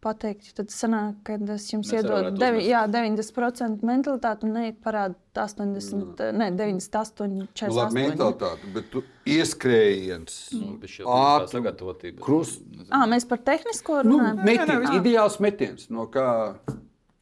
[0.00, 0.52] pateikt.
[0.54, 6.30] Tad sanāk, ka es jums Mēs iedodu devi, jā, 90% mentalitāti un neiet parādīt 80,
[6.38, 7.98] ne, 98, Nu, labi, 48.
[7.98, 10.36] mentalitāte, bet tu ieskrējiens.
[10.54, 12.20] Ir sagatavotība.
[12.22, 14.44] krus- À, mēs par tehnisko Nu, runājam.
[14.44, 15.90] metiens, ideāls metiens.
[15.90, 16.76] No kā, jo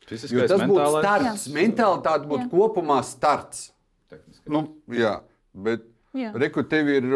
[0.06, 1.02] Fiziskais, tas būtu mentālais.
[1.02, 1.48] starts.
[1.48, 2.50] Mentalitāte būtu Jā.
[2.50, 3.72] kopumā starts.
[4.10, 4.48] Tehniski.
[4.52, 5.20] Nu, jā,
[5.54, 5.80] bet
[6.16, 6.32] Jā.
[6.34, 7.06] reku tev ir,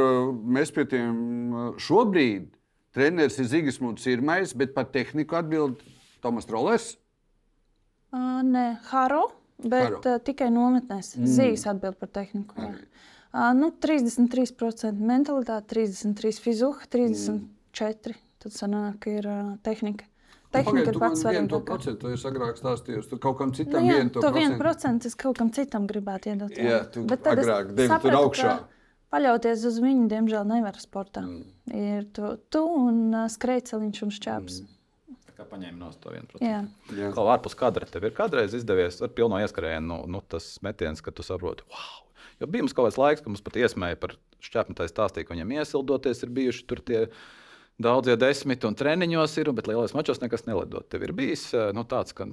[0.57, 2.51] mēs pie tiem šobrīd,
[2.95, 5.81] treneris ir Zigismunds Irmais, bet par tehniku atbild
[6.21, 6.95] Tomas Rolers.
[8.11, 9.29] Uh, nē, Haro,
[9.63, 10.01] bet Haro.
[10.03, 11.15] uh, tikai nometnēs.
[11.17, 11.31] Mm.
[11.31, 12.59] Zīves atbild par tehniku.
[12.59, 12.73] jā.
[13.31, 20.09] Uh, nu, 33% mentalitāte, 33% fizuha, 34% tad sanāk, ir uh, tehnika.
[20.51, 21.63] Tehnika ir pats svarīgākais.
[21.69, 25.07] procentu, to es agrāk stāstīju, tur kaut kam Nu, citam jā, vienu to vienu procentu
[25.07, 26.57] es kaut kam citam gribētu iedot.
[26.59, 28.57] Jā, tu Bet agrāk devi tur augšā.
[28.59, 28.80] ka
[29.11, 31.25] Paļauties uz viņu, diemžēl, nevar sportā.
[31.27, 31.47] Mm.
[31.75, 34.61] Ir tu, tu un uh, skrejceliņš un šķēps.
[34.63, 35.17] Mm.
[35.27, 36.45] Tā kā paņēma no to 1%.
[36.45, 36.61] Jā.
[36.95, 37.11] Jā.
[37.17, 41.15] Kā ārpus kadra tev ir kādreiz izdevies ar pilno ieskrējienu, nu, nu, tas metiens, ka
[41.15, 42.07] tu saproti, wow!
[42.41, 44.15] Jo bija mums kaut kāds laiks, kad mums pat iesmēja par
[44.47, 47.03] šķēpmetāju stāstīja, ka viņam iesildoties ir bijuši tur tie
[47.83, 50.87] daudzie desmit un treniņos ir, bet lielais mačos nekas nelidot.
[50.93, 52.29] Tev ir bijis eh, nu, tāds, ka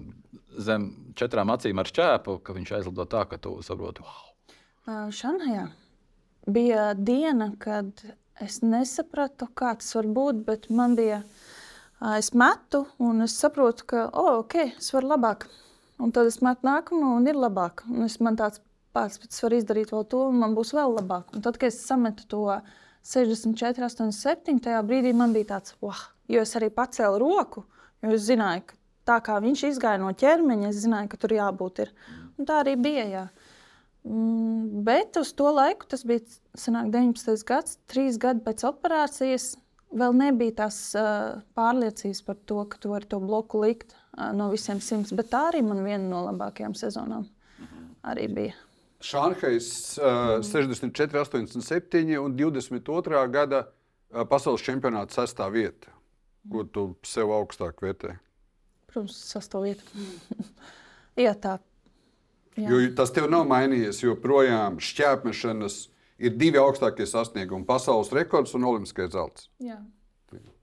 [0.62, 4.24] zem četrām acīm ar šķēpu, ka viņš aizlido tā, ka tu saproti, wow!
[4.88, 5.66] Uh, Šanhajā
[6.48, 8.04] bija diena, kad
[8.42, 11.22] es nesapratu, kā tas var būt, bet man bija,
[12.18, 15.48] es metu un es saprotu, ka, oh, ok, es varu labāk.
[15.98, 17.84] Un tad es metu nākamo un ir labāk.
[17.90, 18.62] Un es man tāds
[18.98, 21.34] bet es varu izdarīt vēl to, un man būs vēl labāk.
[21.36, 22.44] Un tad, kad es sametu to
[23.06, 26.00] 64, 87, tajā brīdī man bija tāds, wow,
[26.32, 27.66] jo es arī pacēlu roku,
[28.04, 31.84] jo es zināju, ka tā kā viņš izgāja no ķermeņa, es zināju, ka tur jābūt.
[31.86, 31.94] Ir.
[32.38, 33.06] Un tā arī bija.
[33.12, 33.26] Jā.
[34.08, 36.24] Mm, bet uz to laiku, tas bija
[36.56, 37.43] sanāk, 19.
[37.48, 39.56] gads, trīs gadi pēc operācijas,
[39.91, 44.48] vēl nebija tās uh, pārliecības par to, ka tu vari to bloku likt uh, no
[44.54, 45.12] visiem simts.
[45.17, 47.28] Bet tā arī man viena no labākajām sezonām
[48.08, 48.56] arī bija.
[49.04, 53.28] Šanhais uh, 64, 87 un 22.
[53.34, 55.91] gada uh, pasaules čempionāta sastāvvieta,
[56.52, 58.15] ko tu sev augstāk vērtē.
[58.88, 59.84] Protams, sastāvvieta.
[61.28, 61.58] Jā, tā.
[62.58, 62.70] Jā.
[62.72, 65.76] Jo tas tev nav mainījies, jo projām šķērsmešanas
[66.17, 69.50] ir divi augstākie sasniegumi- pasaules rekords un olimpiskais zelts.
[69.62, 69.78] Jā,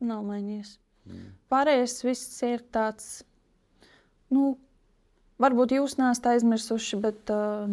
[0.00, 0.78] nav mainījies.
[1.06, 1.30] Mm.
[1.52, 3.22] Pārējais viss ir tāds,
[4.30, 4.56] nu,
[5.38, 7.70] varbūt jūs neesat aizmirsuši, bet uh,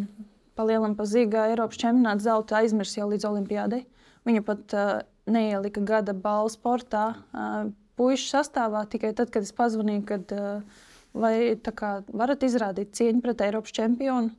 [0.60, 3.86] palielam pa zīgā Eiropas čempionāta zelta aizmirs jau līdz olimpiādei.
[4.28, 7.06] Viņa pat uh, neielika gada balvu sportā.
[7.34, 10.82] Uh, puikas sastāvā tikai tad, kad es pazvanīju, kad uh,
[11.14, 14.32] vai kā, varat izrādīt cieņu pret Eiropas čempionu.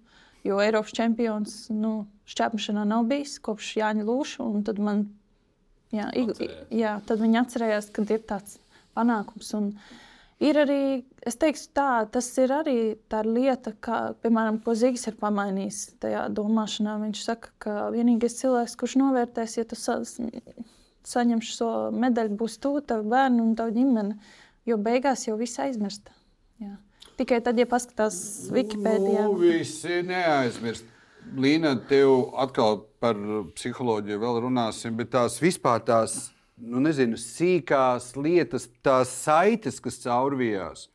[0.42, 4.46] Jo Eiropas čempions nu, šķērsmešanā nav bijis kopš Jāņa Lūša.
[4.66, 5.04] Tad, man,
[5.94, 6.08] jā,
[6.72, 8.56] jā, tad viņi atcerējās, ka ir tāds
[8.96, 9.52] panākums.
[9.58, 9.68] Un
[10.42, 10.80] ir arī,
[11.22, 12.76] es teiktu, tā, tas ir arī
[13.12, 16.96] tā lieta, kā, piemēram, ko Zīgs ir pamainījis tajā domāšanā.
[17.04, 21.70] Viņš saka, ka vienīgais cilvēks, kurš novērtēs, ja tu saņemšu šo so
[22.02, 24.18] medaļu, būs tu, tavi bērni un tava ģimene.
[24.66, 26.10] Jo beigās jau viss aizmirst.
[26.60, 26.76] Jā.
[27.18, 28.16] Tikai tad, ja paskatās
[28.52, 30.88] Wikipēdijā, nu, visi neaizmirst.
[31.38, 33.18] Līna, tev atkal par
[33.54, 40.88] psiholoģiju vēl runāsim, bet tās vispār tās nu, nezinu, sīkās lietas, tās saites, kas caurvījās.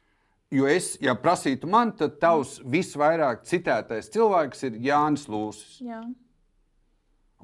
[0.53, 5.81] Jo es, ja prasītu man, tad tavs visvairāk citētais cilvēks ir Jānis Lūsis.
[5.83, 6.01] Jā.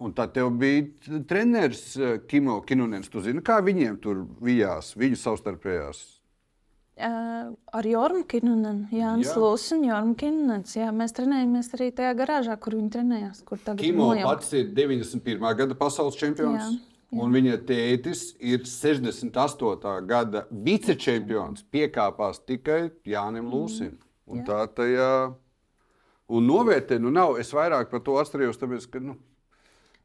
[0.03, 3.11] Un tad tev bija treneris eh, Kimo Kinunens.
[3.11, 6.03] Tu zini, kā viņiem tur vijās, viņu savstarpējās
[6.97, 9.35] ar Jormu Kinunu, Jānis jā.
[9.41, 10.75] Lūsis un Jormu Kinunens.
[10.77, 13.43] Jā, mēs trenējamies arī tajā garāžā, kur viņi trenējās.
[13.47, 15.41] Kur Kimo pats ir 91.
[15.57, 16.59] gada pasaules čempions.
[16.61, 17.21] Jā, jā.
[17.23, 19.93] Un viņa tētis ir 68.
[20.09, 21.65] gada vicečempions.
[21.73, 23.97] Piekāpās tikai Jānim Lūsim.
[24.29, 24.47] Un jā.
[24.49, 25.11] tā tajā.
[26.33, 27.37] Un novērtē, nu nav.
[27.41, 29.17] Es vairāk par to atcerējos, tāpēc, ka nu,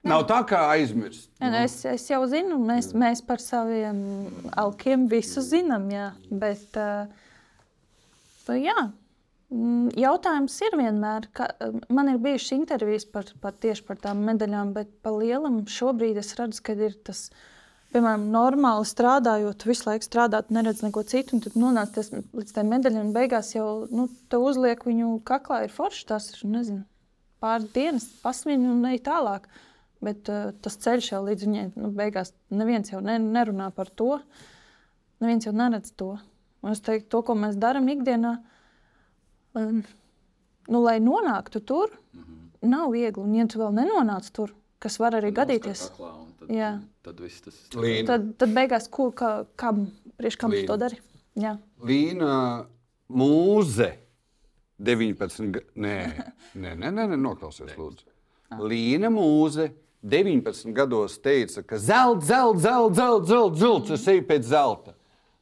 [0.08, 1.28] Nav tā kā aizmirst.
[1.40, 1.50] Nu.
[1.60, 3.98] Es, es jau zinu, mēs, mēs par saviem
[4.58, 5.88] alkiem visu zinām.
[5.92, 6.08] Jā.
[6.30, 8.88] Bet, uh, jā.
[9.48, 11.46] Mm, jautājums ir vienmēr, ka
[11.88, 16.34] man ir bijušas intervijas par, par tieši par tām medaļām, bet pa lielam šobrīd es
[16.36, 17.30] redzu, ka ir tas,
[17.94, 22.66] piemēram, normāli strādājot, visu laiku strādāt, neredz neko citu, un tad nonāc tas, līdz tai
[22.68, 26.84] medaļai, un beigās jau nu, te uzliek viņu kaklā, ir forši, tas ir, nezinu,
[27.40, 29.48] pāris dienas, pasmiņu un ej tālāk.
[29.48, 29.64] Uh,
[30.04, 34.18] Bet uh, tas ceļš jau līdz viņai nu, beigās neviens jau ne, nerunā par to.
[35.22, 36.12] Neviens jau neredz to.
[36.62, 38.36] Un es teiktu, to, ko mēs darām ikdienā,
[39.58, 39.82] um,
[40.68, 42.70] nu, lai nonāktu tur, mm -hmm.
[42.70, 43.22] nav viegli.
[43.22, 46.72] Un, ja tu vēl nenonāc tur, kas var arī gadīties, kaklā, tad, jā.
[47.02, 48.06] tad viss tas ir.
[48.06, 50.98] Tad, tad beigās, ko, kā, kam, priekš kam tu to dari?
[51.34, 51.58] Jā.
[51.82, 52.66] Līna
[53.08, 53.92] mūze
[54.78, 55.62] 19.
[55.74, 55.96] Nē,
[56.62, 58.04] nē, nē, nē, nē noklausies, lūdzu.
[58.58, 64.46] Līna mūze 19 gados teica, ka zelta, zelta, zelta, zelta, zelta, zelta, es eju pēc
[64.46, 64.94] zelta.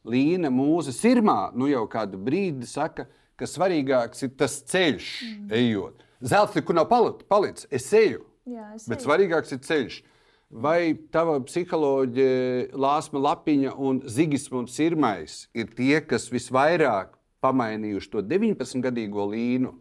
[0.07, 3.05] Līna mūza sirmā nu jau kādu brīdi saka,
[3.37, 5.49] ka svarīgāks ir tas ceļš, mm.
[5.59, 6.05] ejot.
[6.25, 6.87] Zelta nekur nav
[7.29, 8.23] palicis, es eju.
[8.47, 9.05] Jā, es bet eju.
[9.05, 9.99] svarīgāks ir ceļš.
[10.47, 19.27] Vai tava psiholoģija, Lāsma Lapiņa un Zigismunds Sirmais ir tie, kas visvairāk pamainījuši to 19-gadīgo
[19.35, 19.75] līnu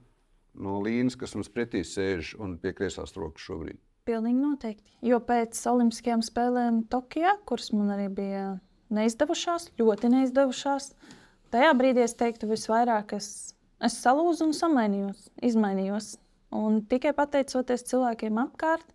[0.59, 3.79] no līnijas, kas mums pretī sēž un pie kreisās rokas šobrīd?
[4.07, 4.85] Pilnīgi noteikti.
[5.03, 8.45] Jo pēc Olimpiskajām spēlēm Tokijā, kuras man arī bija
[8.95, 10.93] neizdevušās, ļoti neizdevušās,
[11.55, 13.29] tajā brīdī es teiktu, visvairāk es,
[13.83, 16.13] es salūzu un samainījos, izmainījos.
[16.55, 18.87] Un tikai pateicoties cilvēkiem apkārt,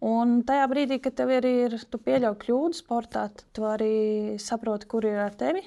[0.00, 5.04] un tajā brīdī, kad tev ir, ir tu pieļauj kļūdu sportā, tu arī saproti, kur
[5.04, 5.66] ir ar tevi.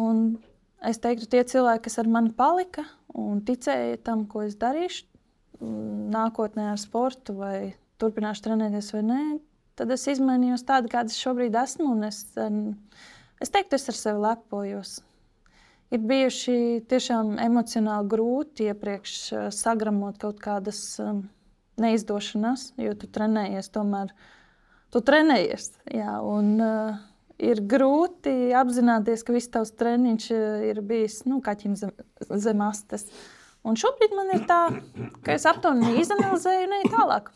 [0.00, 0.38] Un
[0.86, 5.04] es teiktu, tie cilvēki, kas ar mani palika un ticēja tam, ko es darīšu,
[5.60, 9.20] nākotnē ar sportu, vai turpināšu trenēties vai nē,
[9.80, 11.92] tad es izmainījos tādu, kāda es šobrīd esmu.
[12.08, 12.24] Es,
[13.40, 14.98] es teiktu, es ar sevi lepojos.
[15.90, 16.56] Ir bijuši
[16.90, 21.24] tiešām emocionāli grūti iepriekš eh, sagramot kaut kādas um,
[21.82, 24.12] neizdošanās, jo tu trenējies tomēr.
[24.94, 27.00] Tu trenējies, jā, un uh,
[27.42, 30.30] ir grūti apzināties, ka viss tavs treniņš
[30.70, 31.92] ir bijis nu, kaķim zem,
[32.42, 33.06] zem astes.
[33.66, 34.60] Un šobrīd man ir tā,
[35.24, 37.30] ka es aptuveni izanalizēju un eju tālāk.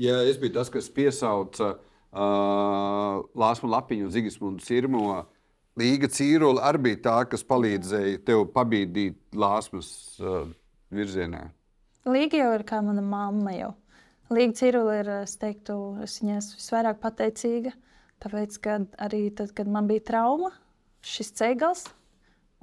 [0.00, 5.22] Ja es biju tas, kas piesauca uh, Lāsmu Lapiņu un Zigismundu Sirmo,
[5.78, 9.88] Līga Cīrula arī bija tā, kas palīdzēja tev pabīdīt Lāsmas
[10.22, 10.44] uh,
[10.94, 11.48] virzienā.
[12.06, 13.54] Līga jau ir kā mana mamma.
[13.56, 13.72] Jau.
[14.30, 17.74] Līga Cīrula ir, es teiktu, es viņai esmu visvairāk pateicīga.
[18.22, 20.52] Tāpēc, kad arī tad, kad man bija trauma,
[21.04, 21.84] šis ceļš,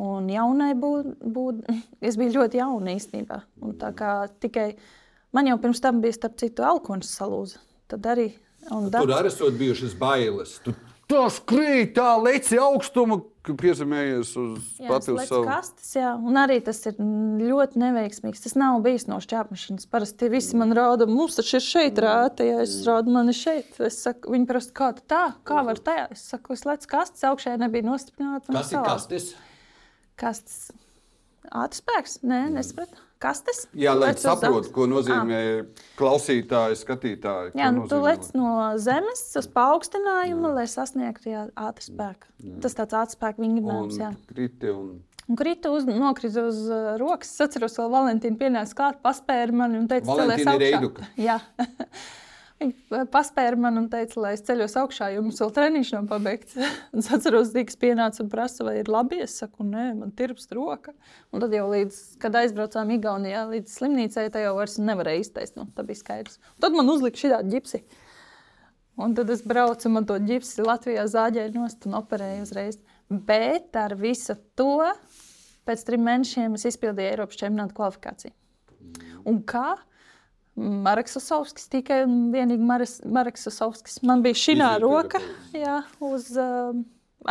[0.02, 1.66] un jaunai būt, būt,
[2.08, 3.42] es biju ļoti jauna īstenībā.
[3.66, 4.72] Un tā kā tikai
[5.36, 7.62] man jau pirms tam bija, starp citu, alkohols salūza.
[7.92, 8.32] Tad arī.
[8.72, 10.60] Un Tur arī esot bijušas bailes.
[10.62, 10.74] Tu
[11.12, 15.90] tas krīt, tā leci augstumu, ka piezemējies uz pati uz savu kastes.
[15.98, 17.00] Jā, un arī tas ir
[17.42, 18.44] ļoti neveiksmīgs.
[18.46, 19.90] Tas nav bijis no šķērsmešanas.
[19.92, 23.74] Parasti visi man rāda, mums taču ir šeit rāta, ja es rādu, man ir šeit.
[23.84, 26.10] Es saku, viņi prasa, kā tā, kā var tajā?
[26.16, 28.54] Es saku, es lecu kastes, augšējā nebija nostiprināta.
[28.54, 29.32] Kas ir kastes?
[30.21, 30.69] Kastes.
[31.51, 32.19] Ātris spēks?
[32.23, 33.65] Nē, nesapratu kastes.
[33.77, 35.65] Jā, lai saprotu, ko nozīmē à.
[35.99, 37.53] klausītāji, skatītāji.
[37.60, 40.55] Jā, nu, tu lec no zemes uz paaugstinājumu, jā.
[40.57, 42.31] lai sasniegtu ātrā spēku.
[42.63, 44.01] Tas tāds ātrā spēka vingrinājums.
[44.31, 44.99] Kriti un...
[45.29, 47.29] Un krita uz, nokrita uz uh, rokas.
[47.36, 51.07] Es atceros, ka Valentīna pienāca klāt, paspēra mani un teica, celies augšā.
[51.21, 51.38] Jā.
[52.62, 56.58] Viņa paspēra man un teica, lai es ceļos augšā, jo mums vēl treniņš nav pabeigts.
[57.00, 59.17] es atceros, ka pienāca un prasa, vai ir labi.
[59.26, 60.93] Es saku, nē, man tirpst roka.
[61.34, 65.71] Un tad jau līdz, kad aizbraucām Igaunijā līdz slimnīcai, tā jau vairs nevarēja iztaisnot.
[65.71, 66.38] Nu, tā bija skaidrs.
[66.54, 67.82] Un tad man uzlika šī tāda ģipsi.
[69.02, 72.78] Un tad es braucu, man to ģipsi Latvijā zāģēju nost un operēju uzreiz.
[73.10, 74.86] Bet ar visu to
[75.65, 78.36] pēc trim mēnešiem es izpildīju Eiropas čempionāta kvalifikāciju.
[79.26, 79.80] Un kā?
[80.60, 82.66] Marks Osovskis, tikai un vienīgi
[83.08, 84.02] Marks Osovskis.
[84.04, 85.22] Man bija šī roka,
[85.56, 86.76] jā, uz, uh,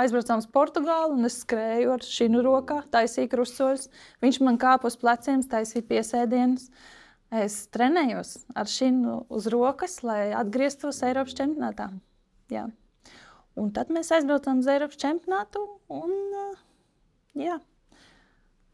[0.01, 3.91] aizbraucām uz Portugāli, un es skrēju ar šī rokā, taisīju krustceļus.
[4.25, 6.71] Viņš man kāpa uz pleciem, taisīja piesēdienus.
[7.31, 8.91] Es trenējos ar šī
[9.29, 11.91] uz rokas, lai atgrieztos Eiropas čempionātā.
[12.51, 12.67] Jā.
[13.61, 15.63] Un tad mēs aizbraucām uz Eiropas čempionātu.
[15.93, 16.59] Un, uh,
[17.39, 17.61] jā.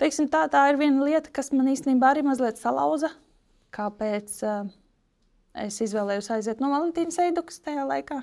[0.01, 3.11] Teiksim, tā, tā ir viena lieta, kas man īstenībā arī mazliet salauza
[3.77, 4.69] kāpēc uh,
[5.67, 8.23] es izvēlējos aiziet no Valentīnas Eidukas tajā laikā.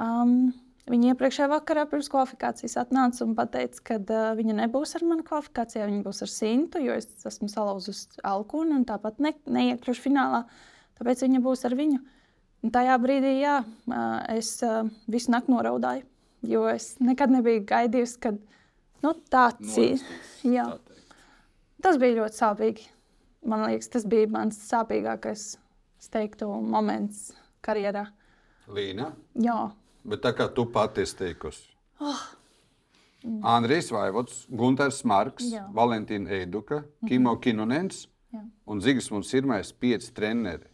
[0.00, 0.52] Um,
[0.90, 5.84] Viņa iepriekšējā vakarā pirms kvalifikācijas atnāca un teica, ka uh, viņa nebūs ar mani kvalifikācijā,
[5.86, 10.42] viņa būs ar simtu, jo es esmu salauzusi alkūnu un tāpat ne, neiekļuvuši finālā.
[10.98, 12.00] Tāpēc viņa būs ar viņu.
[12.66, 16.02] Un tajā brīdī jā, uh, es uh, visu nakti noraudāju,
[16.50, 18.34] jo es nekad nebiju gaidījusi, ka
[19.06, 20.02] nu, tāds ir.
[21.82, 22.90] Tas bija ļoti sāpīgi
[23.46, 25.56] man liekas, tas bija mans sāpīgākais,
[26.12, 27.30] teiktu, moments
[27.64, 28.06] karjerā.
[28.72, 29.12] Līna?
[29.34, 29.72] Jā.
[30.04, 31.68] Bet tā kā tu pati esi teikusi.
[32.02, 32.22] Oh.
[33.46, 35.68] Andrijs Vaivots, Gunārs Marks, Jā.
[35.74, 37.40] Valentīna Eiduka, Kimo mm -hmm.
[37.40, 38.08] Kinunens
[38.66, 40.71] un Zigismunds Irmais pieci treneri.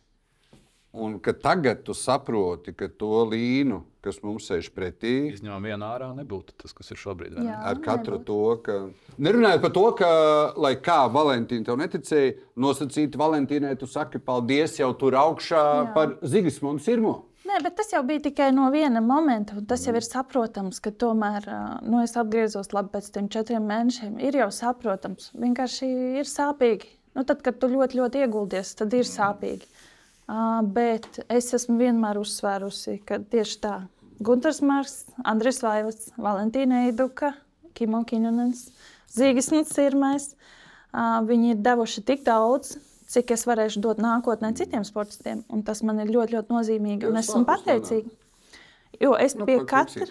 [0.92, 6.07] Un ka tagad tu saproti, ka to līnu, kas mums sēž pretī, izņemot vienu ārā,
[6.16, 7.35] nebūtu tas, kas ir šobrīd.
[7.44, 8.24] Jā, ar katru nebūtu.
[8.24, 8.77] to, ka.
[9.20, 10.11] Nerunājot par to, ka,
[10.57, 15.83] lai kā Valentīna tev neticēja, nosacīt Valentīnai, tu saki paldies jau tur augšā Jā.
[15.92, 17.14] par Zigismundu Sirmo.
[17.48, 19.61] Nē, bet tas jau bija tikai no viena momenta.
[19.68, 21.51] Tas jau ir saprotams, ka tomēr
[21.85, 24.16] nu, es atgriezos labi pēc tam četriem mēnešiem.
[24.24, 26.96] Ir jau saprotams, vienkārši ir sāpīgi.
[27.16, 29.68] Nu, tad, kad tu ļoti, ļoti ieguldies, tad ir sāpīgi.
[29.68, 29.88] Mm.
[30.28, 33.76] Bet es esmu vienmēr uzsvērusi, ka tieši tā
[34.20, 37.32] Gunārs Marks, Andris Vaivats, Valentīna Eiduka,
[37.78, 38.66] Kimo Kinunens,
[39.14, 40.34] Zīgas Nitsirmais.
[40.92, 42.74] Viņi ir devuši tik daudz,
[43.08, 45.44] cik es varēšu dot nākotnē citiem sportistiem.
[45.48, 47.08] Un tas man ir ļoti, ļoti nozīmīgi.
[47.08, 48.12] Un es esmu pateicīga.
[49.00, 50.10] Jo es nu, pie katra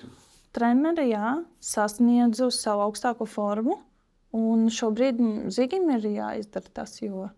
[0.56, 3.78] trenera jā, sasniedzu savu augstāko formu.
[4.34, 5.22] Un šobrīd
[5.54, 7.30] Zigim ir jāizdara tas, jo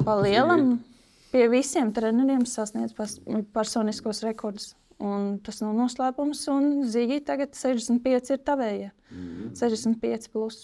[0.00, 0.78] pa lielam.
[0.78, 0.93] Zigīt
[1.34, 2.94] pie visiem treneriem sasniedz
[3.54, 4.74] personiskos rekordus.
[5.02, 6.44] Un tas nav noslēpums.
[6.92, 8.92] Zīģī tagad 65 ir tavējie.
[9.10, 9.50] Mm.
[9.58, 10.62] 65 plus.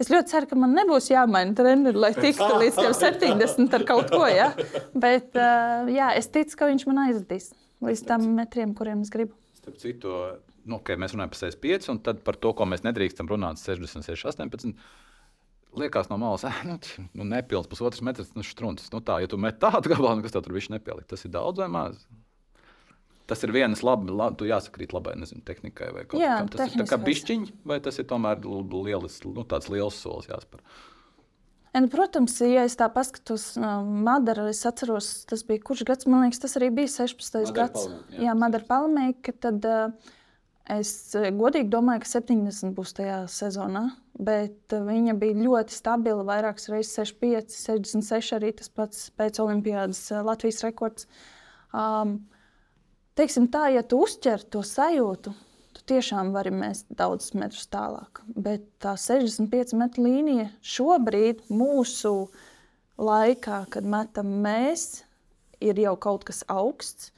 [0.00, 4.24] Es ļoti ceru, ka man nebūs jāmaina treniņš, lai tiktu līdz 70 ar kaut ko.
[4.28, 4.50] Ja?
[5.06, 7.52] Bet uh, jā, es ticu, ka viņš man aizvedīs
[7.84, 9.36] līdz tam metriem, kuriem es gribu.
[9.60, 10.12] Starp citu,
[10.68, 14.76] nu, okay, mēs runājam par 65, un par to, ko mēs nedrīkstam runāt 66, 18
[15.80, 16.78] liekas no malas, eh, nu,
[17.16, 18.88] nu nepilns pusotrs metrs, nu, strunts.
[18.92, 21.34] Nu, tā, ja tu met tādu gabalu, nu, kas tev tur viņš nepielikt, tas ir
[21.34, 22.02] daudz vai maz.
[23.26, 26.50] Tas ir viens labi, labi tu jāsakrīt labai, nezinu, tehnikai vai kaut kam.
[26.52, 30.62] Tas ir kā bišķiņš, vai tas ir tomēr lielis, nu, tāds liels solis jāspēr.
[31.76, 36.22] Un, protams, ja es tā paskatos, uh, Madara, es atceros, tas bija kurš gads, man
[36.24, 37.34] liekas, tas arī bija 16.
[37.34, 37.82] Madara gads.
[37.82, 40.14] Palmē, jā, jā Madara Palmēka, tad uh,
[40.66, 43.84] Es eh, godīgi domāju, ka 70 būs tajā sezonā,
[44.18, 46.26] bet eh, viņa bija ļoti stabila.
[46.26, 51.06] Vairākas reizes 65, 66 arī tas pats pēc Olimpijas eh, Latvijas rekords.
[51.70, 52.18] Um,
[53.18, 55.34] teiksim tā, ja tu uztver to sajūtu,
[55.76, 58.24] tu tiešām vari mest daudzus metrus tālāk.
[58.34, 62.16] Bet tā 65 metru līnija šobrīd mūsu
[62.98, 65.04] laikā, kad metam mēs,
[65.62, 67.12] ir jau kaut kas augsts.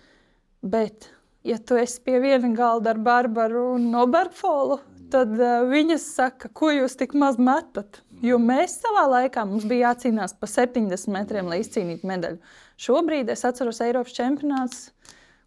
[0.61, 1.09] Bet
[1.49, 4.79] ja tu esi pie viena galda ar Barbaru un Noberfolu,
[5.13, 8.03] tad uh, viņas saka, ko jūs tik maz metat.
[8.25, 12.41] Jo mēs savā laikā mums bija jācīnās pa 70 metriem, lai izcīnītu medaļu.
[12.79, 14.89] Šobrīd es atceros Eiropas čempionāts,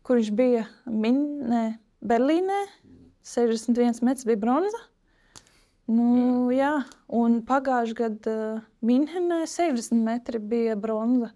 [0.07, 1.65] kurš bija Minē,
[2.01, 2.63] Berlīnē.
[3.27, 4.79] 61 metrs bija bronza.
[5.91, 6.71] Nu, jā,
[7.13, 11.29] un pagājušajā gadā uh, Minhenē 60 metri bija bronza.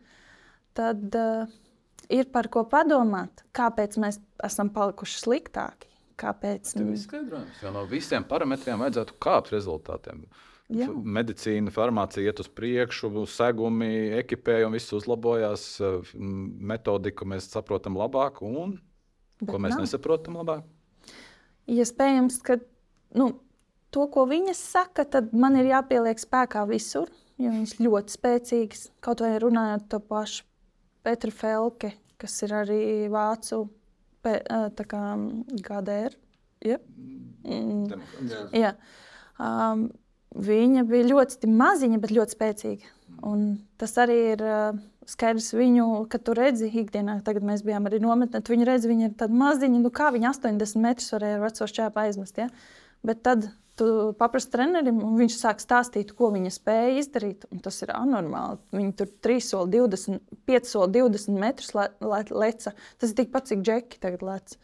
[0.75, 1.51] Tad uh,
[2.09, 5.91] ir par ko padomāt, kāpēc mēs esam palikuši sliktāki.
[6.19, 6.71] Kāpēc?
[6.71, 7.61] Tas ir izskaidrojums.
[7.63, 10.23] Jo no visiem parametriem vajadzētu kāpt rezultātiem.
[10.73, 10.87] Jā.
[10.89, 15.65] Medicīna, farmācija iet uz priekšu, segumi, ekipējumi, viss uzlabojās,
[16.15, 18.79] metodiku mēs saprotam labāk, un
[19.41, 19.83] Bet ko mēs nav.
[19.83, 20.63] nesaprotam labāk.
[21.69, 22.57] Iespējams, ka
[23.19, 23.29] nu,
[23.93, 28.87] to, ko viņas saka, tad man ir jāpieliek spēkā visur, jo viņas ļoti spēcīgas.
[29.05, 30.47] Kaut vai runājot to pašu
[31.05, 33.65] Petru Felke, kas ir arī vācu
[34.25, 35.03] kā
[35.67, 36.15] GDR.
[36.65, 36.79] Ja?
[37.45, 38.01] Mm,
[38.55, 38.73] jā.
[39.37, 39.87] Um,
[40.35, 42.93] viņa bija ļoti maziņa, bet ļoti spēcīga.
[43.25, 43.43] Un
[43.79, 48.41] tas arī ir uh, skaidrs viņu, kad tu redzi ikdienā, tagad mēs bijām arī nometnē,
[48.41, 51.69] tu viņu redzi, viņa ir tāda maziņa, nu kā viņa 80 metrus varēja ar veco
[51.71, 52.41] šķēpu aizmest.
[52.41, 52.49] Ja?
[53.05, 53.49] Bet tad
[53.79, 53.87] tu
[54.19, 57.45] paprasti trenerim, un viņš sāk stāstīt, ko viņa spēja izdarīt.
[57.63, 58.59] Tas ir anormāli.
[58.75, 62.75] Viņa tur 3 soli 20, 5 soli 20 metrus le, le, leca.
[63.01, 64.57] Tas ir tikpat, cik džeki tagad lec.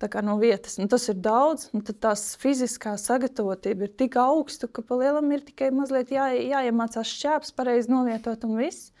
[0.00, 0.78] Tā kā no vietas.
[0.80, 5.44] Un tas ir daudz, un tās fiziskā sagatavotība ir tik augsta, ka pa lielam ir
[5.44, 8.94] tikai mazliet jā, jāiemācās šķēps, pareizi novietot un viss.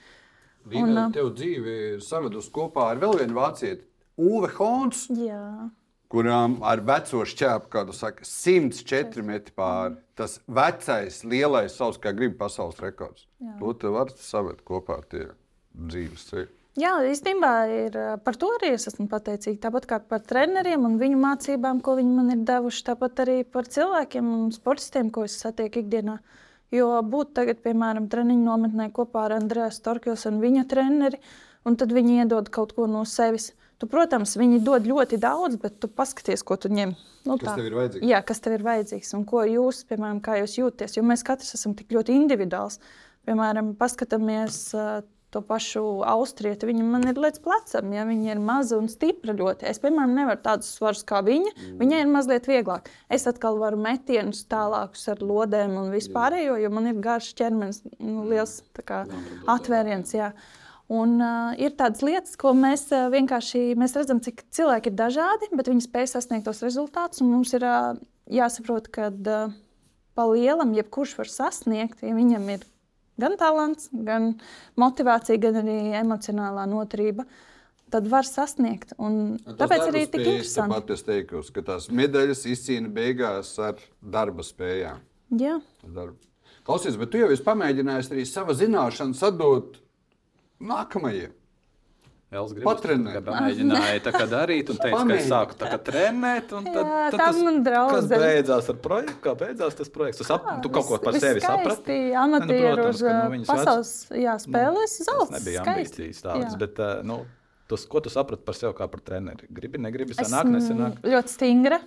[0.68, 3.86] Viņa tev dzīve ir savedusi kopā ar vēl vienu vācieti,
[4.20, 5.70] Uve Hons, Jā,
[6.10, 9.98] kurām ar veco šķēpu, kā tu saki, 104 metri pāri.
[10.18, 13.28] Tas vecais, lielais, savs kā grib pasaules rekords.
[13.40, 13.56] Jā.
[13.60, 15.28] To tu vari savest kopā ar tie
[15.74, 16.50] dzīves ceļi.
[16.78, 19.58] Jā, īstenībā ir, par to arī es esmu pateicīga.
[19.66, 22.84] Tāpat kā par treneriem un viņu mācībām, ko viņi man ir devuši.
[22.86, 26.20] Tāpat arī par cilvēkiem un sportistiem, ko es satieku ikdienā.
[26.70, 31.18] Jo būt tagad, piemēram, treniņu nometnē kopā ar Andrēsu Storkils un viņa treneri,
[31.66, 33.50] un tad viņi iedod kaut ko no sevis.
[33.80, 36.90] Tu, protams, viņi dod ļoti daudz, bet tu paskaties, ko tu ņem.
[37.24, 37.54] Nu, Kas tā.
[37.56, 38.08] tev ir vajadzīgs?
[38.10, 40.98] Jā, kas tev ir vajadzīgs un ko jūs, piemēram, kā jūs jūties.
[40.98, 42.76] Jo mēs katrs esam tik ļoti individuāls.
[43.24, 45.00] Piemēram, paskatāmies uh,
[45.30, 46.68] to pašu austrieti.
[46.68, 49.68] Viņa man ir līdz plecam, ja viņa ir maza un stipra ļoti.
[49.70, 51.52] Es, piemēram, nevaru tādus svarus kā viņa.
[51.54, 51.74] Mm.
[51.80, 52.90] Viņai ir mazliet vieglāk.
[53.12, 58.26] Es atkal varu metienus tālākus ar lodēm un vispārējo, jo man ir garš ķermenis, nu,
[58.30, 59.04] liels kā,
[59.50, 60.16] atvēriens.
[60.18, 60.34] Jā.
[60.90, 65.50] Un, uh, ir tādas lietas, ko mēs uh, vienkārši mēs redzam, cik cilvēki ir dažādi,
[65.54, 67.22] bet viņi spēj sasniegt tos rezultātus.
[67.22, 67.92] un Mums ir uh,
[68.26, 69.52] jāsaprot, ka uh,
[70.18, 72.64] pa lielam jebkurš var sasniegt, ja viņam ir
[73.20, 74.32] gan talants, gan
[74.80, 77.26] motivācija, gan arī emocionālā noturība.
[77.90, 78.94] Tad var sasniegt.
[79.02, 80.74] Un tāpēc arī tik interesanti.
[80.74, 85.02] Pat es teiktu, ka tās medaļas izcīna beigās ar darba spējām.
[85.38, 86.18] Jā, Ar darbu.
[86.66, 89.78] Klausies, bet tu jau esi pamēģinājis arī savu zināšanu sadot
[90.60, 93.26] nākamajiem.Els Patrenēt.
[93.26, 96.52] Mēģināja tā kā darīt, un teica, ka es sāku tā kā trenēt.
[96.54, 97.40] un Tad, Jā, tad tas.
[97.90, 99.16] Kas beidzās ar projektu?
[99.24, 100.20] Kā beidzās tas projekts?
[100.22, 101.98] Tu, sap, tu kaut ko par sevi saprati?
[102.14, 104.96] Amatieru protams, uz ka, nu, pasaules jā, spēlēs.
[105.00, 105.34] Tas Zelts.
[105.38, 105.80] nebija skaisti.
[105.80, 107.16] ambīcijas tādas, bet uh, nu,
[107.72, 109.50] tas, ko tu saprati par sevi kā par treneri?
[109.50, 111.02] Gribi, negribi, sanāk, nesanāk.
[111.02, 111.80] ļoti stingra.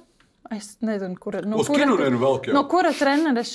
[0.51, 2.53] Es nezinu, kur no Uz kura, kinurēnu velk jau.
[2.57, 3.53] no kura treneris.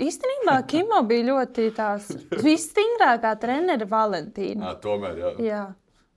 [0.00, 2.08] Īstenībā Kimo bija ļoti tās
[2.46, 4.70] visstingrākā trenera Valentīna.
[4.70, 5.34] Jā, tomēr, jā.
[5.44, 5.60] Jā.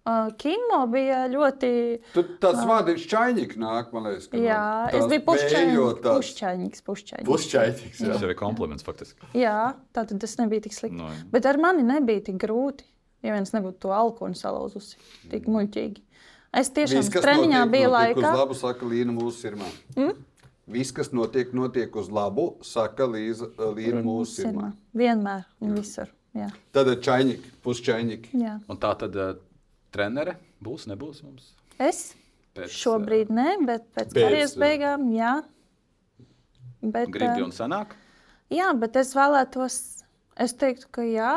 [0.03, 1.67] Uh, Kimo bija ļoti.
[2.15, 4.25] Tu tāds vārds čaņķis nāk, man liekas.
[4.31, 5.23] ka Jā, no es biju.
[7.29, 8.09] Pušķaņķis, jā.
[8.11, 9.29] Tas ir kompliments faktiski.
[9.39, 10.97] Jā, tā tad tas nebija tik slikti.
[10.99, 11.21] Nu, jā.
[11.31, 12.87] Bet ar mani nebija tik grūti.
[13.23, 14.97] Ja viens nebūtu to alkoholu salauzusi,
[15.31, 16.01] tik muļķīgi.
[16.53, 18.29] Es tiešām Viss, treniņā notiek, biju notiek laikā.
[18.29, 19.69] Uz labu, saka Līna mūsu sirmā.
[19.97, 20.17] Mm?
[20.73, 24.69] Viss, kas notiek, notiek uz labu, saka Līza, Līna mūsu sirmā.
[24.95, 26.11] Vienmēr un visur.
[26.37, 26.47] Jā.
[26.73, 28.35] Tad ir čaņķis, pusčaņķis.
[28.41, 28.57] Jā.
[28.71, 29.33] Un tā tad uh,
[29.93, 31.51] trenere būs, nebūs mums.
[31.81, 32.13] Es
[32.53, 34.61] Pēc, šobrīd ne, bet pēc Pēc, karjeras jā.
[34.61, 35.33] beigām, jā.
[36.83, 37.95] Bet, Gribi eh, un sanāk.
[38.53, 39.77] jā, bet es vēlētos,
[40.45, 41.33] es teiktu, ka jā,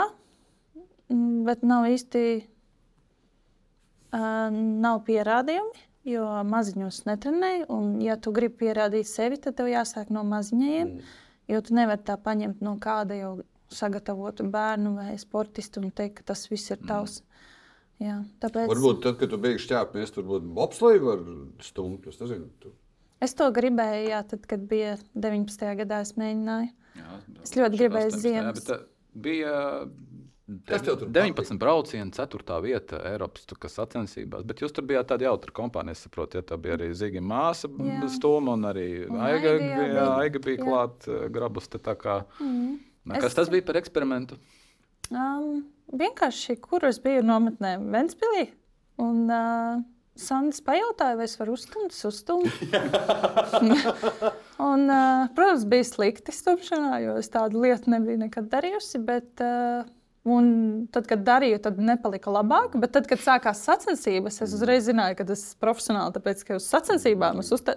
[1.08, 2.24] mm, bet nav īsti,
[4.16, 5.84] uh, nav pierādījumi.
[6.06, 7.66] jo maziņos netrenēju.
[7.74, 10.92] Un, ja tu gribi pierādīt sevi, tad tev jāsāk no maziņiem.
[10.94, 11.14] Mm.
[11.50, 13.32] Jo tu nevari tā paņemt no kāda jau
[13.70, 17.20] sagatavotu bērnu vai sportistu un teikt, ka tas viss ir tavs.
[17.20, 17.36] Mm.
[18.06, 18.68] Jā, tāpēc...
[18.68, 21.22] Varbūt tad, kad tu beigsi ķēpties, mēs tur būtu bobsleju var
[21.64, 22.08] stumt.
[22.10, 22.50] Es nezinu.
[22.60, 22.72] Tu...
[23.24, 25.64] Es to gribēju, jā, tad, kad bija 19.
[25.78, 26.68] gadā, es mēģināju.
[26.96, 28.68] Jā, es ļoti gribēju ziemas.
[29.16, 29.54] Bija
[30.46, 32.58] 19 braucieni, 4.
[32.62, 34.44] vieta Eiropas sacensībās.
[34.46, 35.96] Bet jūs tur bijāt tāda jautra kompānija.
[35.96, 37.70] Es saprotu, ja tā bija arī Zīga māsa,
[38.14, 41.66] Stūma un arī un Aiga, Aiga, jā, jā, Aiga bija klāta eh, grabus.
[41.72, 42.78] Mm.
[43.16, 43.38] Kas es...
[43.40, 44.38] tas bija par eksperimentu?
[45.10, 48.46] Um, vienkārši, kur es biju nometnē Ventspīlī.
[49.02, 49.82] Un, uh,
[50.16, 52.48] Sandis pajautāja, vai es varu uzstumt, uzstumt.
[54.70, 59.02] un, uh, protams, bija slikti stumšanā, jo es tādu lietu nebiju nekad darījusi.
[59.04, 59.84] Bet, uh,
[60.26, 60.46] Un
[60.90, 62.72] tad, kad darīju, tad nepalika labāk.
[62.82, 66.16] Bet tad, kad sākās sacensības, es uzreiz zināju, ka tas ir profesionāli.
[66.16, 67.76] Tāpēc, ka uz sacensībām es uzte,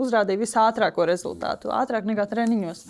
[0.00, 2.86] uzrādīju visātrāko rezultātu, ātrāk nekā treniņos.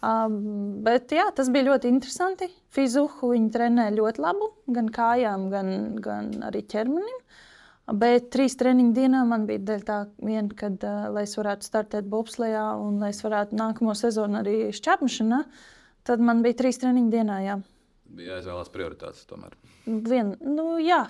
[0.00, 0.34] Um,
[0.82, 2.50] bet jā, tas bija ļoti interesanti.
[2.74, 5.72] Fizuhu viņi trenē ļoti labu, gan kājām, gan,
[6.02, 7.22] gan arī ķermenim.
[8.00, 12.10] Bet trīs treniņu dienā man bija dēļ tā, vien, kad, uh, lai es varētu startēt
[12.10, 15.44] bobslējā un lai es varētu nākamo sezonu arī šķēpšanā,
[16.08, 17.44] tad man bija trīs treniņu dienā.
[17.46, 17.62] Jā
[18.16, 19.24] bija jāizvēlās prioritātes.
[19.30, 19.56] Tomēr.
[19.86, 21.06] Vien, nu, jā.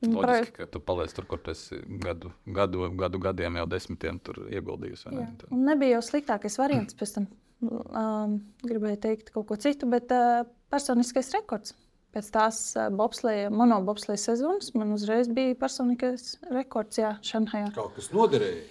[0.00, 4.16] Loģiski, ka tu paliec tur, kur tu esi gadu, gadu, gadu gadiem, jau desmitiem
[4.48, 5.12] ieguldījusi.
[5.12, 5.26] Ne?
[5.52, 7.28] Un nebija jau sliktākais variants pēc tam.
[7.60, 11.74] Um, gribēju teikt kaut ko citu, bet uh, personiskais rekords.
[12.16, 17.68] Pēc tās uh, bobsleja, monobobsleja sezonas man uzreiz bija personiskais rekords jā, Šanhajā.
[17.76, 18.64] Kaut kas noderēja.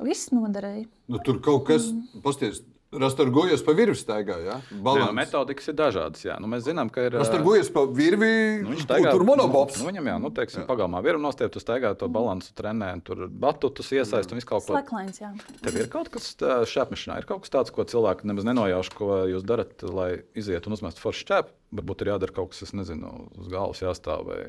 [0.00, 0.86] Viss noderēja.
[1.12, 2.24] Nu, tur kaut kas, mm.
[2.24, 4.36] pasties, Rasturgojas pa virvi staigā.
[4.42, 4.56] Ja?
[4.74, 6.24] Nē, nu, metodikas ir dažādas.
[6.26, 6.34] Jā.
[6.42, 7.14] Nu, mēs zinām, ka ir.
[7.20, 8.30] Rasturgojas pa virvi.
[8.64, 9.78] Nu, viņš staigā tur monobops.
[9.78, 10.66] Nu, viņam, jā, nu, teiksim, jā.
[10.66, 14.74] pagalmā virvi nostiept, tu staigā to balansu trenē, tur batutus iesaist un visu kaut ko.
[14.74, 15.30] Slaklines, jā.
[15.62, 16.32] Tev ir kaut kas
[16.72, 20.74] šāpmešanā, ir kaut kas tāds, ko cilvēki nemaz nenojauš, ko jūs darat, lai iziet un
[20.74, 21.56] uzmest foršu šķēpu.
[21.78, 24.40] Varbūt ir jādara kaut kas, es nezinu, uz galvas jāstāv vai.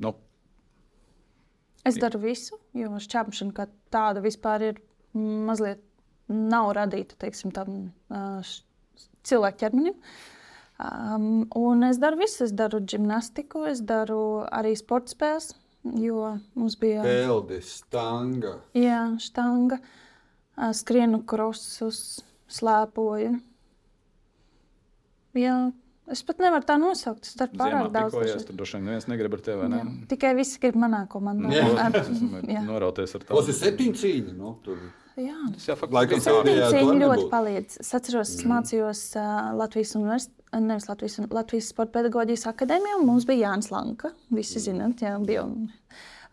[0.00, 0.16] Nu.
[1.84, 4.82] Es daru visu, jo šķēpšana kā tāda vispār ir
[5.12, 5.84] mazliet
[6.30, 7.90] nav radīta teiksim, tam
[9.26, 9.96] cilvēku ķermenim.
[10.80, 12.46] Um, un es daru visu.
[12.46, 15.52] Es daru gimnastiku, es daru arī sporta spēles.
[15.96, 18.58] Jo mums bija peldi, stanga.
[18.76, 19.78] Jā, stanga,
[20.76, 22.20] skrienu krosus,
[22.52, 23.38] slēpoju.
[25.40, 25.54] Jā,
[26.12, 27.24] es pat nevaru tā nosaukt.
[27.24, 28.18] Es daru pārāk Ziemā daudz.
[28.18, 29.68] Ziemā tur droši vien neviens negrib ar tevi.
[29.72, 29.80] Ne?
[29.80, 31.48] Jā, tikai visi grib manā komandā.
[32.68, 33.38] Norauties ar tādu.
[33.38, 34.36] Tas ir septiņu cīņu.
[34.36, 34.84] Nu, tur.
[35.20, 36.60] Jā, tas jau faktiski ir.
[36.74, 37.80] Viņa ļoti palīdz.
[37.82, 38.52] Es atceros, es mm.
[38.54, 44.14] mācījos uh, Latvijas universitātē, nevis Latvijas, Latvijas Sporta pedagoģijas akadēmijā, un mums bija Jānis Lanka.
[44.32, 44.64] Visi mm.
[44.64, 45.44] zināt, jā, bija.
[45.44, 45.68] Un,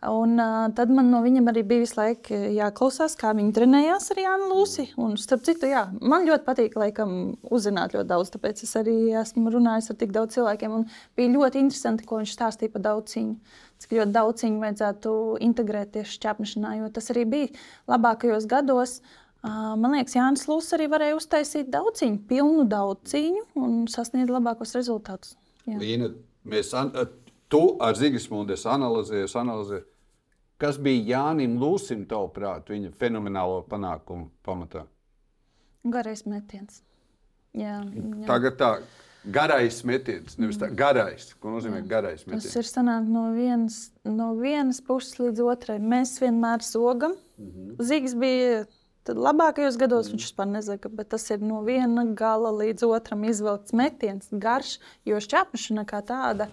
[0.08, 4.22] un uh, tad man no viņiem arī bija visu laiku jāklausās, kā viņi trenējās ar
[4.24, 4.88] Jānu Lūsi.
[5.02, 7.14] Un, starp citu, jā, man ļoti patīk laikam,
[7.50, 10.80] uzzināt ļoti daudz, tāpēc es arī esmu runājis ar tik daudz cilvēkiem.
[11.18, 15.14] Bija ļoti interesanti, ko viņš stāstīja par daudz cīņu cik ļoti daudz viņu vajadzētu
[15.46, 17.50] integrēt tieši šķērsmešanā, jo tas arī bija
[17.90, 18.98] labākajos gados.
[19.44, 25.36] Man liekas, Jānis Lūsis arī varēja uztaisīt daudziņu, pilnu daudziņu un sasniegt labākos rezultātus.
[25.68, 25.78] Jā.
[25.78, 26.10] Līna,
[26.48, 26.72] mēs,
[27.52, 29.86] tu ar Zigismundu analizēji, analizēji,
[30.58, 34.88] kas bija Jānim Lūsim, tavuprāt, viņa fenomenālo panākumu pamatā?
[35.88, 36.82] Garais metiens.
[37.56, 38.26] Jā, jā.
[38.28, 38.72] Tagad tā
[39.32, 41.32] Garais metiens, nevis tā garais.
[41.42, 41.88] Ko nozīmē Jā.
[41.90, 42.46] garais metiens?
[42.48, 45.78] Tas ir sanāk no vienas, no vienas puses līdz otrai.
[45.78, 47.16] Mēs vienmēr sogam.
[47.38, 47.76] Mm -hmm.
[47.90, 48.66] Zīgs bija
[49.14, 50.12] labākajos gados, mm.
[50.12, 55.16] viņš vispār nezaga, bet tas ir no viena gala līdz otram izvelkts metiens, garš, jo
[55.16, 56.48] šķēpšana kā tāda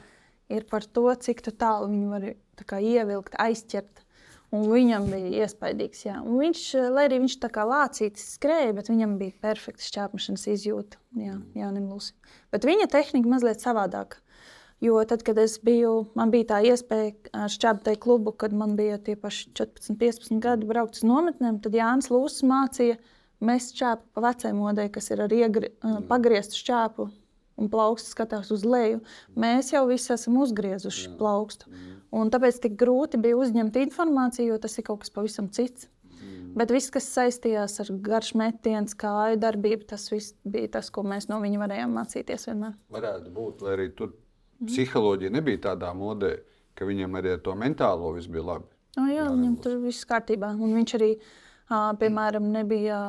[0.50, 2.28] ir par to, cik tālu viņu var
[2.66, 4.05] kā, ievilkt, aizķert.
[4.54, 6.04] Un viņam bija iespaidīgs.
[6.06, 6.20] Jā.
[6.24, 6.62] Un viņš,
[6.94, 11.02] lai arī viņš tā kā lācītis skrēja, bet viņam bija perfekta šķērsmešanas izjūta.
[11.20, 12.16] Jā, Jānim Lusim.
[12.54, 14.22] Bet viņa tehnika mazliet savādāka.
[14.84, 19.16] Jo tad, kad es biju, man bija tā iespēja šķērsmeļu klubu, kad man bija tie
[19.18, 23.00] paši 14, 15 gadi, braukt uz nometnēm, tad Jānis Lūsis mācīja
[23.46, 25.72] mest šķēpu pa vecai modei, kas ir ar iegri,
[26.12, 27.08] pagrieztu šķēpu
[27.60, 29.02] un plauksts skatās uz leju.
[29.40, 31.16] Mēs jau visi esam uzgriezuši Jā.
[31.20, 31.70] plaukstu.
[31.72, 31.98] Mm.
[32.16, 35.88] Un tāpēc tik grūti bija uzņemt informāciju, jo tas ir kaut kas pavisam cits.
[36.16, 36.54] Mm.
[36.60, 40.10] Bet viss, kas saistījās ar garš metienu, kāju darbību, tas
[40.44, 42.76] bija tas, ko mēs no viņa varējām mācīties vienmēr.
[42.96, 44.72] Varētu būt, lai arī tur mm.
[44.72, 46.38] psiholoģija nebija tādā modē,
[46.76, 48.72] ka viņam arī ar to mentālo viss bija labi.
[48.96, 50.54] O, jā, jā, viņam tur viss kārtībā.
[50.56, 51.10] Un viņš arī,
[52.00, 53.00] piemēram, nebija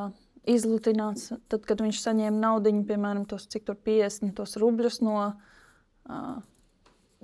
[0.47, 1.31] izlutināts.
[1.51, 6.37] Tad, kad viņš saņēma naudu, piemēram, tos, cik tur 50 tos rubļus no uh,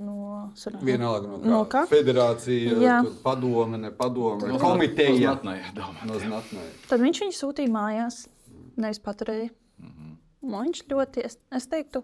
[0.02, 0.18] no,
[0.60, 1.52] sanāk, Vienalga no kā.
[1.54, 1.84] No kā?
[1.92, 3.00] Federācija, Jā.
[3.24, 5.16] padome, ne padome, No komiteja.
[5.20, 6.10] Znatnē, domā.
[6.10, 6.68] No znatnē.
[6.90, 8.24] Tad viņš viņu sūtīja mājās,
[8.80, 9.52] nevis paturēja.
[10.44, 12.02] Nu, Viņš ļoti, es, es teiktu,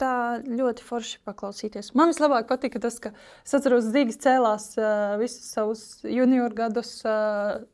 [0.00, 1.94] tā ļoti forši paklausīties.
[1.96, 6.98] Man vislabāk patika tas, ka es atceros, Zīgas cēlās uh, visus savus junior gadus.
[7.08, 7.64] Uh,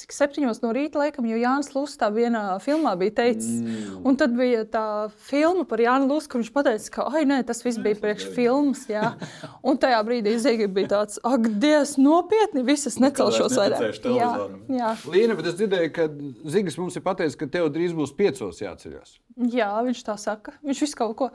[0.00, 3.58] Cik septiņos no rīta, laikam, jo Jānis Lūsis tā vienā filmā bija teicis.
[3.60, 3.98] Mm.
[4.08, 4.84] Un tad bija tā
[5.28, 8.86] filma par Jānu Lūsu, kur viņš teica, ka ai, nē, tas viss bija priekš filmas.
[8.90, 9.14] Jā.
[9.68, 13.98] Un tajā brīdī Zīga bija tāds, ak, Dievs, nopietni, visas necelšos vairs vairāk.
[14.16, 14.30] Jā,
[14.72, 14.92] jā.
[15.10, 16.06] Līna, bet es dzirdēju, ka
[16.54, 19.18] Zigis mums ir pateicis, ka tev drīz būs piecos jāceļās.
[19.50, 20.54] Jā, viņš tā saka.
[20.66, 21.30] Viņš visu kaut ko.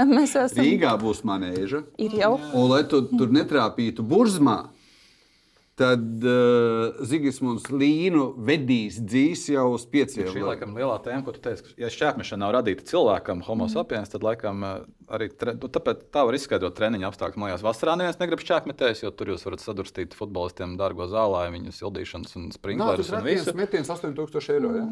[0.00, 0.62] Mēs esam.
[0.64, 1.84] Rīgā būs manēža.
[2.00, 2.34] Ir jau.
[2.52, 4.58] Un, lai tu tur netrāpītu burzmā,
[5.80, 10.28] tad uh, Zigis mums līnu vedīs dzīs jau uz pieciem.
[10.28, 14.12] Šī laikam lielā tēma, ko tu teici, ka, ja šķērpmešana nav radīta cilvēkam, homo sapiens,
[14.12, 14.74] tad laikam eh,
[15.16, 17.40] arī tre, nu, tāpēc tā var izskaidrot treniņu apstākļus.
[17.40, 22.36] Mājās vasarā neviens negrib šķērpmetējs, jo tur jūs varat sadurstīt futbolistiem dārgo zālē, viņu sildīšanas
[22.40, 24.76] un sprinklerus tas un ir metiens 8000 eiro.
[24.76, 24.86] Ja?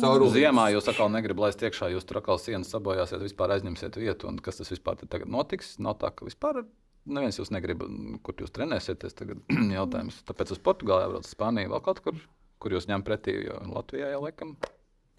[0.00, 0.46] Caur ūdeni.
[0.46, 4.30] Ziemā jūs atkal negribat laist iekšā, jūs tur atkal sienas sabojāsiet, vispār aizņemsiet vietu.
[4.30, 5.74] un Kas tas vispār tagad notiks?
[5.84, 6.62] Nav tā, ka vispār
[7.06, 7.82] neviens jūs negrib,
[8.26, 9.16] kur jūs trenēsieties.
[9.18, 9.42] Tagad
[9.78, 10.22] jautājums.
[10.28, 12.22] Tāpēc uz Portugāli jābrauc, uz Spāniju vēl kaut kur,
[12.62, 13.40] kur jūs ņemat pretī.
[13.48, 14.56] Jo Latvijā jau laikam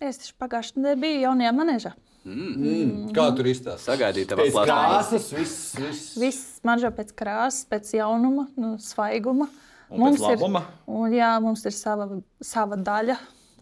[0.03, 1.91] Es taču pagājušajā nedēļā biju jaunajā manēžā.
[2.23, 3.11] Mm.
[3.15, 3.93] Kā tur izstāsta?
[3.93, 5.75] sagaidīt, tev Pēc krāsas, viss.
[5.75, 6.09] viss.
[6.19, 9.49] Viss maržo pēc krāsas, pēc jaunuma, nu, svaiguma.
[9.93, 10.63] Un labuma?
[10.63, 12.07] ir, un, jā, mums ir sava,
[12.41, 13.17] sava daļa,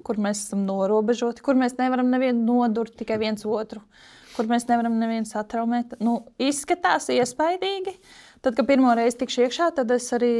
[0.05, 3.81] kur mēs esam norobežoti, kur mēs nevaram nevienu nodurt, tikai viens otru,
[4.41, 5.95] kur mēs nevaram nevienu satraumēt.
[6.01, 7.93] Nu, izskatās iespaidīgi.
[8.41, 10.33] Tad, kad pirmo reizi tikšu iekšā, tad es arī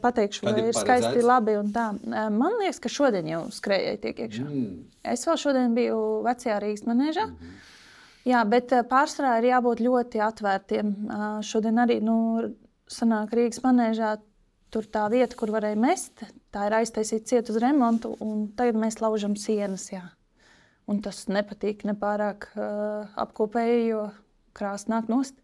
[0.00, 1.56] pateikšu, Kad vai ir ir skaisti, labi.
[1.58, 1.88] un tā.
[2.30, 4.46] Man liekas, ka šodien jau skrejēji tiek iekšā.
[4.46, 4.86] Mm.
[5.10, 5.98] Es vēl šodien biju
[6.28, 7.26] vecajā Rīgas manēžā.
[7.26, 7.58] Mm -hmm.
[8.30, 10.94] Jā, bet eh, pārsvarā ir jābūt ļoti atvērtiem.
[11.42, 12.16] Šodien arī nu,
[12.86, 14.18] sanāk Rīgas manēžā.
[14.70, 16.22] Tur tā vieta, kur varēja mest,
[16.54, 19.88] tā ir aiztaisīta ciet uz remontu, un tagad mēs laužam sienas.
[19.90, 20.04] Jā.
[20.90, 24.06] Un tas nepatīk ne pārāk uh, apkopēji, jo
[24.58, 25.36] krāsa nāk nost.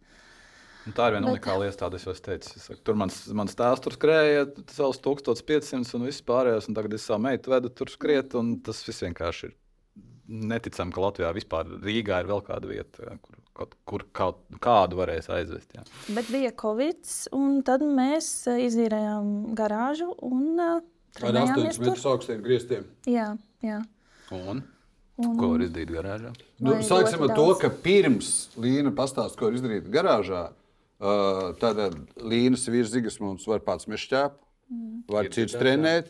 [0.87, 2.51] Un tā ir viena Bet- unikāla iestāde, es jau teicu.
[2.59, 6.95] Es saku, tur mans, mans tēvs tur skrēja savus 1500 un viss pārējais, un tagad
[6.99, 9.55] es savu meitu vedu tur skriet, un tas viss vienkārši ir
[10.27, 15.29] neticami, ka Latvijā vispār Rīgā ir vēl kāda vieta, kur, kaut, kur kaut, kādu varēs
[15.31, 15.71] aizvest.
[15.79, 15.85] Jā.
[16.15, 17.03] Bet bija Covid,
[17.39, 21.87] un tad mēs eh, izīrējām garāžu un uh, Ar 8 trenējāmies tur.
[21.87, 22.87] metrus augstiem grieztiem.
[23.11, 23.29] Jā,
[23.63, 23.79] jā.
[24.35, 24.65] Un,
[25.17, 26.33] Un, ko var izdarīt garāžā?
[26.61, 30.51] Nu, sāksim ar to, ka pirms Līna pastāsta, ko ir izdarīt garāžā.
[30.97, 31.81] Uh, tad
[32.21, 35.05] Līnas vīrs Zigas mums var pats mešķēp, Mm.
[35.07, 36.09] var cits trenēt.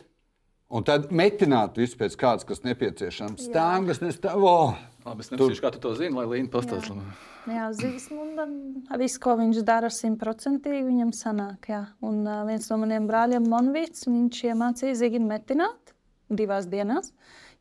[0.73, 3.43] Un tad metināt visu pēc kādas, kas nepieciešams.
[3.47, 4.41] Stāvgas nestāv.
[4.43, 4.73] Oh!
[5.05, 7.03] Labi, es nesaprotu, kā tu to zini, lai Līna pastāstītu.
[7.47, 8.55] Jā, Zigismundam
[8.99, 11.69] viss, ko viņš dara simtprocentīgi, viņam sanāk.
[11.71, 11.83] Jā.
[12.03, 15.93] Un uh, viens no maniem brāļiem, Monvīts, viņš iemācīja Zigim metināt
[16.27, 17.13] divās dienās.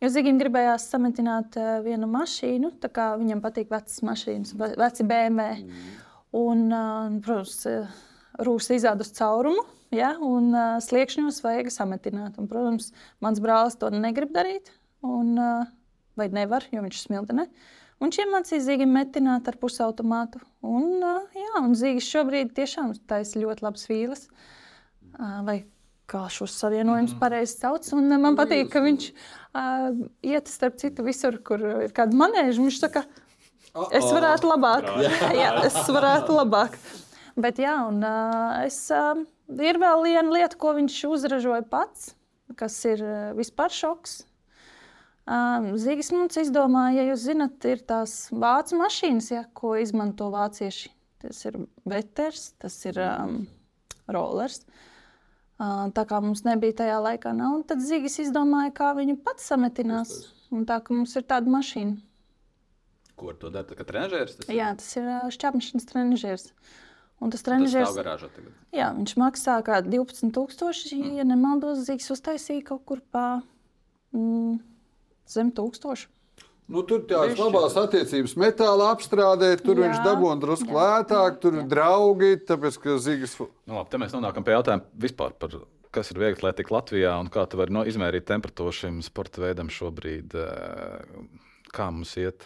[0.03, 5.07] Jo Zigim gribējās sametināt uh, vienu mašīnu, tā kā viņam patīk vecas mašīnas, ve- veci
[5.09, 5.63] BMW.
[6.37, 8.03] Un, uh, protams, uh,
[8.45, 9.63] rūs izāda uz caurumu,
[9.97, 12.37] ja, un uh, sliekšņos vajag sametināt.
[12.37, 12.91] Un, protams,
[13.25, 14.69] mans brālis to negrib darīt,
[15.07, 15.65] un, uh,
[16.21, 17.47] vai nevar, jo viņš smiltenē.
[17.97, 20.43] Un viņš iemācīja Zīgam metināt ar pusautomātu.
[20.61, 24.27] Un, uh, jā, un Zīgs šobrīd tiešām taisa ļoti labas vīles.
[25.17, 25.63] Uh, vai
[26.11, 27.87] kā šos savienojumus pareizi sauc.
[27.97, 29.89] Un uh, man patīk, ka viņš uh,
[30.27, 32.63] iet starp citu visur, kur ir kāda manēža.
[32.63, 33.05] Viņš saka,
[33.91, 34.89] es varētu labāk.
[35.41, 36.79] jā, es varētu labāk.
[37.37, 39.19] Bet jā, un uh, es, uh,
[39.61, 42.15] ir vēl viena lieta, ko viņš uzražoja pats,
[42.57, 44.23] kas ir uh, vispār šoks.
[45.27, 50.93] Um, Zīgas mums izdomāja, ja jūs zinat, ir tās vācu mašīnas, ja, ko izmanto vācieši.
[51.25, 51.57] Tas ir
[51.89, 53.41] veters, tas ir um,
[54.15, 54.63] rollers.
[54.63, 54.85] Uh,
[55.59, 60.17] tā kā mums nebija tajā laikā nauda, tad Zīgas izdomāja, kā viņu pats sametinās.
[60.55, 61.97] Un tā kā mums ir tāda mašīna.
[63.17, 63.65] Ko ar to dara?
[63.79, 64.37] Kā trenižers?
[64.43, 66.51] Tas Jā, tas ir šķērslis trenižers.
[67.25, 68.53] Un tas trenižers, stāv garāžā tagad.
[68.77, 71.15] jā, viņš maksā kā 12,000.
[71.17, 73.41] Ja nemaldos, Zīgs uztaisīja kaut kur pa
[74.13, 74.59] mm,
[75.33, 76.11] zem tūkstošu.
[76.67, 81.61] Nu, tur tādas labās attiecības metāla apstrādē, tur Jā, viņš dabūna drusku jā, lētāk, tur
[81.61, 83.37] ir draugi, tāpēc ka Zigas.
[83.39, 85.55] Nu, labi, te mēs nonākam pie jautājuma vispār par
[85.97, 89.71] kas ir viegli atletika Latvijā un kā tu vari no, izmērīt temperatūru šim sporta veidam
[89.73, 90.35] šobrīd.
[90.37, 91.45] eh,
[91.77, 92.45] Kā mums iet?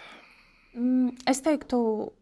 [0.74, 1.78] Mm, Es teiktu,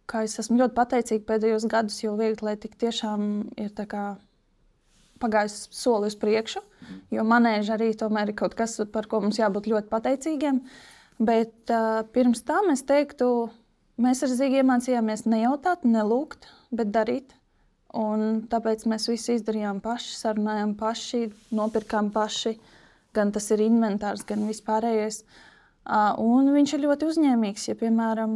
[0.08, 4.04] ka es esmu ļoti pateicīga pēdējos gados, jo viegli tik tiešām ir tā kā
[5.20, 6.62] pagājis soli uz priekšu.
[7.12, 10.62] Jo manēža arī tomēr ir kaut kas, par ko mums jābūt ļoti pateicīgiem.
[11.18, 13.48] Bet uh, pirms tam es teiktu,
[13.98, 17.34] mēs ar Zīgu iemācījāmies nejautāt, nelūgt, bet darīt.
[17.98, 21.24] Un tāpēc mēs visi izdarījām paši, sarunājām paši,
[21.56, 22.58] nopirkām paši.
[23.16, 25.22] Gan tas ir inventārs, gan vispārējais.
[26.20, 27.70] Un viņš ir ļoti uzņēmīgs.
[27.70, 28.34] Ja, piemēram,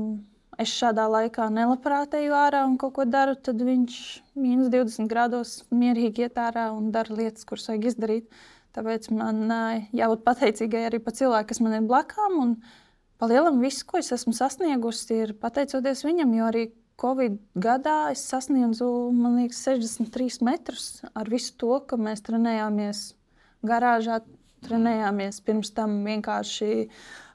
[0.62, 3.98] es šādā laikā nelabprāt eju ārā un kaut ko daru, tad viņš
[4.40, 8.42] minus 20 grādos mierīgi iet ārā un dara lietas, kuras vajag izdarīt.
[8.72, 9.44] Tāpēc man
[9.92, 12.38] jābūt pateicīgai arī par cilvēku, kas man ir blakām.
[12.40, 12.54] Un
[13.20, 16.64] palielam visu, ko es esmu sasniegusi, ir pateicoties viņam, jo arī
[17.02, 20.86] Covid gadā es sasniedzu liekas, 63 metrus
[21.18, 23.00] ar visu to, ka mēs trenējāmies
[23.66, 24.20] garāžā,
[24.66, 26.86] trenējāmies pirms tam vienkārši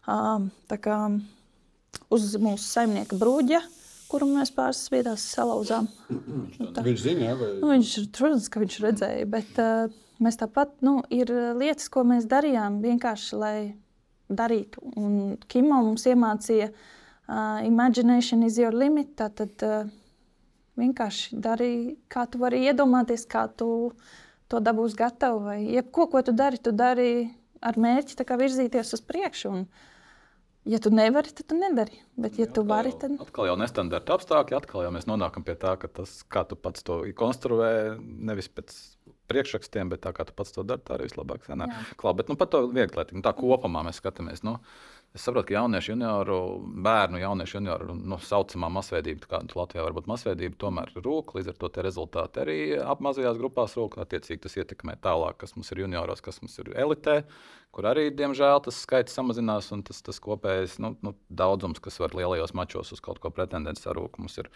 [0.07, 0.99] kā,
[2.13, 3.61] uz mūsu saimnieka brūģa.
[4.07, 4.53] Kuru mēs
[4.87, 5.89] vietās salauzām.
[6.07, 7.49] Nu, viņš zina, vai...
[7.59, 9.91] nu, viņš, protams, ka viņš redzēja, bet uh,
[10.23, 13.57] mēs tāpat, nu, ir lietas, ko mēs darījām vienkārši, lai
[14.27, 14.83] darītu.
[14.99, 19.15] Un Kimo mums iemācīja uh, imagination is your limit.
[19.17, 19.89] Tad uh,
[20.79, 21.71] vienkārši dari,
[22.11, 23.91] kā tu vari iedomāties, kā tu
[24.51, 25.43] to dabūsi gatavu.
[25.49, 27.27] Vai jebko, ko tu dari, tu dari
[27.61, 29.53] ar mērķi virzīties uz priekšu.
[29.53, 29.65] Un,
[30.67, 32.03] ja tu nevari, tad tu nedari.
[32.19, 33.15] Bet, ja tu vari, tad.
[33.23, 36.85] Atkal jau nestandarta apstākļi, atkal jau mēs nonākam pie tā, ka tas, kā tu pats
[36.85, 38.75] to konstruē, nevis pēc
[39.29, 41.73] priekšrakstiem, bet tā kā tu pats to dari, tā arī vislabāk sanāk.
[41.99, 44.43] Klā, bet nu, par to viegli, tā kopumā mēs skatāmies.
[44.47, 44.57] Nu,
[45.15, 46.37] Es saprotu, ka jauniešu junioru,
[46.85, 51.31] bērnu jauniešu junioru nu, saucamā masveidība, kāda Latvijā var būt masveidība, tomēr rūk.
[51.37, 53.97] Līdz ar to rezultāti arī ap mazajās grupās rūk.
[54.03, 57.21] Attiecīgi tas ietekmē tālāk, kas mums ir junioros, kas mums ir elitē,
[57.73, 62.13] kur arī, diemžēl, tas skaits samazinās un tas, tas kopējais nu, nu, daudzums, kas var
[62.17, 64.19] lielajos mačos uz kaut ko pretendēt, sarūk.
[64.21, 64.51] Mums ir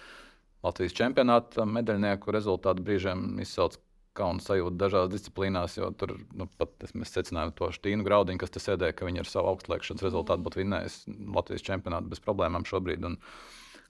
[0.62, 3.80] Latvijas čempionāta medaļnieku rezultātu brīžiem izsauc
[4.18, 8.62] kauna sajūta dažādās disciplīnās, jo tur nu, pat mēs secinājām to Štīnu Graudiņu, kas te
[8.64, 10.98] sēdēja, ka viņi ar savu augstlēkšanas rezultātu būtu vinnējis
[11.36, 13.08] Latvijas čempionātu bez problēmām šobrīd.
[13.08, 13.18] Un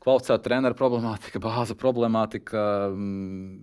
[0.04, 2.66] kvalificēta treneru problemātika, bāza problemātika.
[2.94, 3.62] Mm,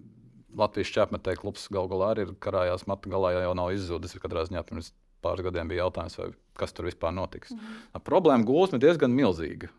[0.59, 4.17] Latvijas čempionāta klubs galu galā arī ir karājās matu galā, ja jau nav izzudis.
[4.23, 4.93] Katrā ziņā pirms
[5.25, 7.53] pāris gadiem bija jautājums, vai kas tur vispār notiks.
[7.53, 8.03] Mm -hmm.
[8.07, 9.71] Problēma gūsma diezgan milzīga.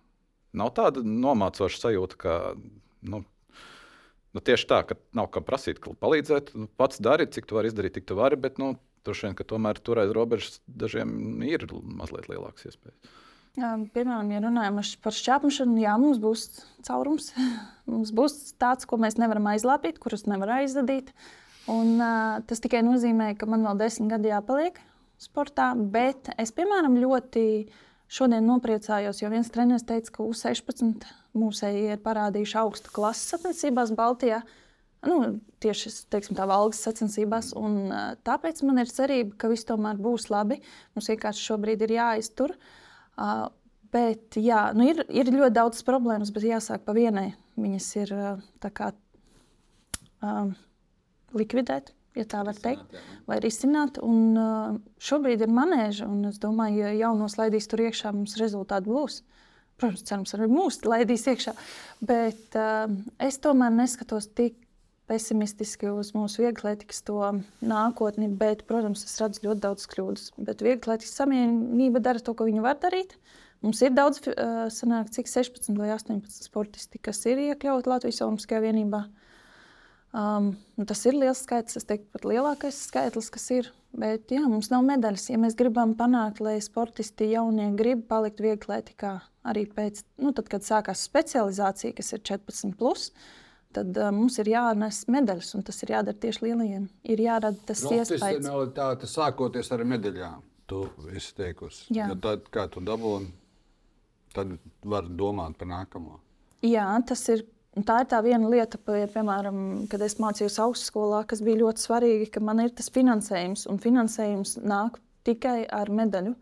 [0.53, 2.55] Nav tāda nomācoša sajūta, ka
[3.01, 3.23] nu,
[4.35, 6.53] Nu, tieši tā, ka nav kam prasīt, palīdzēt.
[6.53, 8.37] Nu, pats dari, cik tu vari izdarīt, tik tu vari.
[8.37, 8.75] Bet, nu,
[9.07, 13.17] Droši vien, ka tomēr tur aiz robežas dažiem ir mazliet lielākas iespējas.
[13.59, 16.45] Piemēram, ja runājam par šķērsšanu, jā, mums būs
[16.87, 17.31] caurums.
[17.91, 21.13] mums būs tāds, ko mēs nevaram aizlāpīt, kurus nevar aizvadīt.
[21.69, 24.79] Un, uh, tas tikai nozīmē, ka man vēl desmit gadi jāpaliek
[25.21, 25.71] sportā.
[25.75, 27.43] Bet es, piemēram, ļoti
[28.09, 34.41] šodien nopriecājos, jo viens treneris teica, ka U16 mūsēji ir parādījuši augstu klases sacensībās Baltijā.
[35.07, 37.53] Nu, tieši teiksim, tā valgas sacensībās.
[37.55, 37.91] Un,
[38.27, 40.59] tāpēc man ir cerība, ka viss tomēr būs labi.
[40.95, 42.55] Mums vienkārši šobrīd ir jāiztur.
[43.19, 43.47] Uh,
[43.93, 47.29] bet jā, nu ir, ir ļoti daudz problēmas, bet jāsāk pa vienai.
[47.59, 48.13] Viņas ir
[48.75, 48.91] kā,
[50.23, 50.51] uh,
[51.35, 52.99] likvidēt, ja tā var teikt,
[53.29, 53.99] vai risināt.
[54.03, 54.37] Un,
[55.01, 59.21] šobrīd ir manēža, un es domāju, ja jaunos laidīs tur iekšā, mums rezultāti būs.
[59.79, 61.53] Protams, cerams, arī mūsu laidīs iekšā.
[62.03, 62.89] Bet uh,
[63.23, 64.57] es tomēr neskatos tik
[65.09, 67.01] pesimistiski uz mūsu vieglietīgas
[67.65, 70.25] nākotni, bet, protams, es redzu ļoti daudz kļūdas.
[70.37, 73.15] Bet vieglietīgas savienība dara to, ko viņi var darīt.
[73.63, 78.61] Mums ir daudz, uh, sanāk, cik 16 vai 18 sportisti, kas ir iekļauti Latvijas Olimpiskajā
[78.67, 79.03] vienībā.
[80.09, 80.53] Um,
[80.89, 83.73] tas ir liels skaits, es teiktu, pat lielākais skaitlis, kas ir.
[83.97, 85.29] Bet jā, mums nav medaļas.
[85.31, 89.15] Ja mēs gribam panākt, lai sportisti jaunie grib palikt vieglietīgā,
[89.49, 93.09] arī pēc, nu, tad, kad sākās specializācija, kas ir 14, plus,
[93.73, 96.85] tad uh, mums ir jānes medaļas, un tas ir jādara tieši lielajiem.
[97.09, 99.09] Ir jārada tas iespējas.
[99.09, 100.45] Sākoties ar medaļām.
[100.69, 100.83] Tu
[101.17, 103.31] esi teikusi, ja tad, kā tu dabūji,
[104.35, 104.51] tad
[104.85, 106.19] var domāt par nākamo.
[106.61, 107.41] Jā, tas ir
[107.77, 109.59] Un tā ir tā viena lieta, piemēram,
[109.91, 114.55] kad es mācījos augstskolā, kas bija ļoti svarīga, ka man ir tas finansējums, un finansējums
[114.65, 114.97] nāk
[115.27, 116.33] tikai ar medaļu.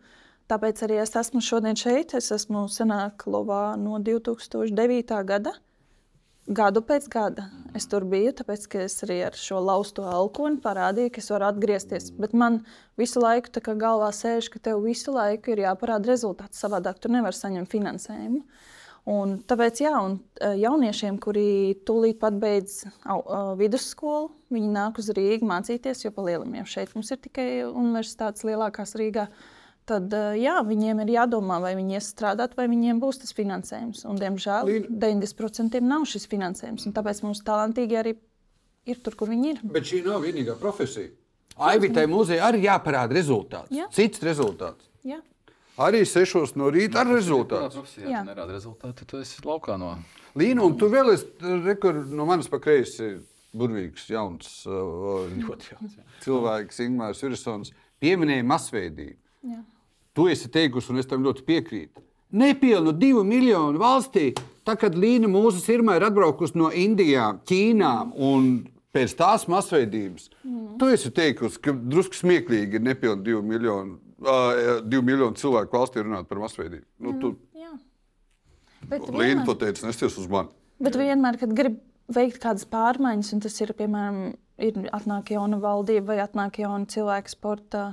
[0.48, 2.14] Tāpēc arī es esmu šodien šeit.
[2.16, 5.18] Es esmu Senāklovā no 2009.
[5.28, 5.52] gada.
[6.48, 7.44] Gadu pēc gada
[7.76, 12.08] es tur biju, tāpēc es arī ar šo lausto alkoni parādīju, ka es varu atgriezties.
[12.16, 12.62] Bet man
[12.96, 16.64] visu laiku tā kā galvā sēž, ka tev visu laiku ir jāparāda rezultāts.
[16.64, 18.40] Savādāk tu nevari saņemt finansējumu.
[18.40, 18.77] Uh,
[19.08, 20.18] Un tāpēc jā, un
[20.60, 22.82] jauniešiem, kuri tūlīt pat beidz
[23.56, 29.28] vidusskolu, viņi nāk uz Rīgā mācīties, jo palielinājumiem šeit mums ir tikai universitātes lielākās Rīgā.
[29.88, 34.02] Tad jā, viņiem ir jādomā, vai viņi ies strādāt, vai viņiem būs tas finansējums.
[34.10, 34.98] Un, diemžēl Līna.
[35.06, 36.84] 90% nav šis finansējums.
[36.92, 38.12] Tāpēc mums talantīgi arī
[38.84, 39.62] ir tur, kur viņi ir.
[39.72, 41.08] Bet šī nav vienīgā profesija.
[41.70, 43.72] Aivitai muzejai arī jāparāda rezultāts.
[43.72, 43.88] Jā.
[43.96, 44.87] Cits rezultāts.
[45.78, 47.84] Arī 6 no rīta ar rezultātu.
[48.02, 49.06] Jā, nerāda rezultātu.
[49.06, 49.92] Tu esi laukā no.
[50.38, 53.16] Līna, un tu vēl esi rekur, no manas pa kreisi
[53.56, 56.04] burvīgs, jauns uh, Ļoti jauns, jā.
[56.24, 57.72] cilvēks, Ingūns Jurisons,
[58.02, 59.16] pieminēja masveidību.
[59.48, 59.62] Jā.
[60.18, 62.02] Tu esi teikusi, un es tam ļoti piekrītu.
[62.38, 64.32] Nepilnu divu miljonu valstī,
[64.66, 68.50] tā kad Līna mūsu sirmā ir atbraukusi no Indijām, Ķīnām un
[68.92, 70.28] pēc tās masveidības.
[70.42, 70.74] Mm.
[70.80, 76.28] Tu esi teikusi, ka drusku smieklīgi ir nepilnu divu miljonu, divu miljonu cilvēku valstī runāt
[76.30, 76.86] par masveidību.
[77.04, 77.34] Nu, tu,
[78.88, 80.52] Līna to vienmēr, teica, nesties uz mani.
[80.82, 81.80] bet vienmēr, kad grib
[82.14, 84.20] veikt kādas pārmaiņas, un tas ir, piemēram,
[84.62, 87.84] ir atnāk jauna valdība vai atnāk jauna cilvēka sportā,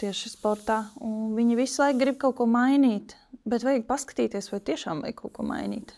[0.00, 3.16] tieši sportā, un viņi visu laiku grib kaut ko mainīt.
[3.48, 5.94] Bet vajag paskatīties, vai tiešām vajag kaut ko mainīt.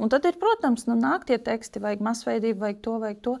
[0.00, 3.36] Un tad ir, protams, nu, nāk tie teksti, vajag masveidību, vajag to, vajag to.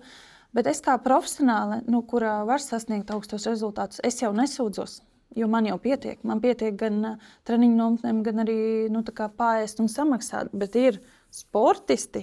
[0.56, 5.02] Bet es kā profesionāle, nu, kurā var sasniegt augstos rezultātus, es jau nesūdzos.
[5.36, 6.20] Jo man jau pietiek.
[6.24, 8.60] Man pietiek gan uh, treniņu nometnēm, gan arī
[8.92, 10.52] nu, pāriest un samaksāt.
[10.56, 11.00] Bet ir
[11.34, 12.22] sportisti,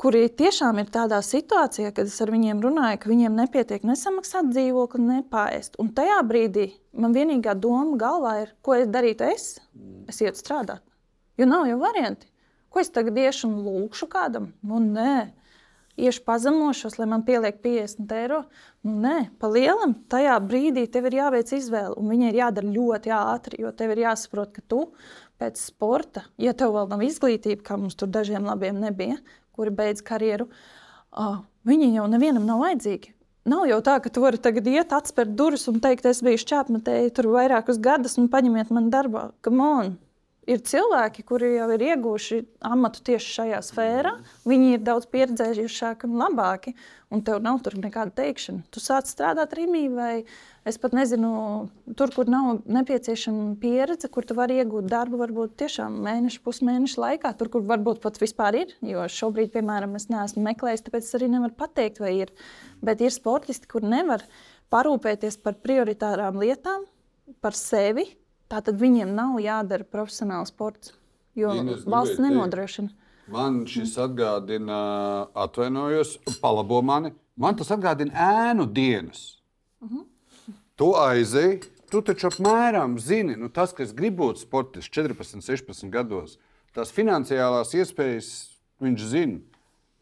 [0.00, 5.02] kuri tiešām ir tādā situācijā, kad es ar viņiem runāju, ka viņiem nepietiek nesamaksāt dzīvokli,
[5.10, 5.76] nepāēst.
[5.82, 9.52] Un tajā brīdī man vienīgā doma galvā ir, ko es darītu es?
[10.08, 10.82] Es ietu strādāt.
[11.38, 12.28] Jo nav jau varianti.
[12.72, 14.52] Ko es tagad iešu un lūkšu kādam?
[14.64, 15.32] Nu, nē,
[16.00, 18.42] iešu pazemošos, lai man pieliek 50 eiro.
[18.86, 23.14] Nu, nē, pa lielam tajā brīdī tev ir jāveic izvēle, un viņa ir jādara ļoti
[23.16, 24.84] ātri, jo tev ir jāsaprot, ka tu
[25.42, 29.18] pēc sporta, ja tev vēl nav izglītība, kā mums tur dažiem labiem nebija,
[29.52, 30.48] kuri beidz karjeru,
[31.12, 33.12] uh, viņi jau nevienam nav vajadzīgi.
[33.52, 37.10] Nav jau tā, ka tu vari tagad iet, atspērt durvis un teikt, es biju šķērsmetēji
[37.16, 39.32] tur vairākus gadus un paņemiet man darbā.
[39.42, 39.96] Come on!
[40.50, 44.10] Ir cilvēki, kuri jau ir ieguvuši amatu tieši šajā sfērā.
[44.50, 46.72] Viņi ir daudz pieredzējušāki un labāki,
[47.14, 48.64] un tev nav tur nekāda teikšana.
[48.74, 50.24] Tu sāc strādāt Rīgā, vai
[50.66, 51.30] es pat nezinu,
[51.94, 57.30] tur, kur nav nepieciešama pieredze, kur tu vari iegūt darbu, varbūt tiešām mēnešu, pusmēnešu laikā,
[57.38, 58.72] tur, kur varbūt pat vispār ir.
[58.82, 62.34] Jo šobrīd, piemēram, es neesmu meklējis, tāpēc es arī nevaru pateikt, vai ir.
[62.82, 64.26] Bet ir sportisti, kur nevar
[64.74, 66.88] parūpēties par prioritārām lietām,
[67.38, 68.08] par sevi.
[68.52, 70.92] Tātad viņiem nav jādara profesionāls sports,
[71.38, 72.26] jo Ines, valsts gribēju teikt.
[72.28, 72.90] nenodrošina.
[73.32, 74.78] Man šis atgādina,
[75.32, 77.14] atvainojos, palabo mani.
[77.40, 79.38] Man tas atgādina ēnu dienas.
[80.76, 86.36] Tu aizēji, tu taču apmēram zini, nu, tas, kas grib būt sportists 14, 16 gados,
[86.76, 88.28] tās finansiālās iespējas
[88.82, 89.40] viņš zina.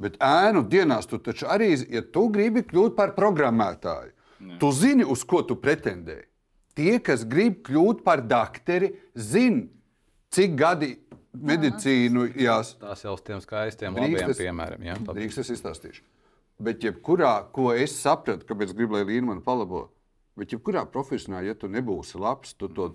[0.01, 4.15] Bet ēnu dienās tu taču arī, ja tu gribi kļūt par programmētāju,
[4.59, 6.25] tu zini, uz ko tu pretendē.
[6.81, 9.67] Tie, kas grib kļūt par dakteri, zina,
[10.33, 10.95] cik gadi
[11.37, 12.73] medicīnu jās.
[12.81, 14.87] Tās jau uz tiem skaistiem, labiem es- piemēriem.
[14.89, 14.95] Ja?
[15.05, 16.01] Pat- Drīkst, es izstāstīšu.
[16.61, 19.89] Bet, jebkurā, ko es sapratu, kāpēc gribu, lai Līna man palabo,
[20.37, 22.95] bet, jebkurā profesionālā, ja tu nebūsi labs, tu to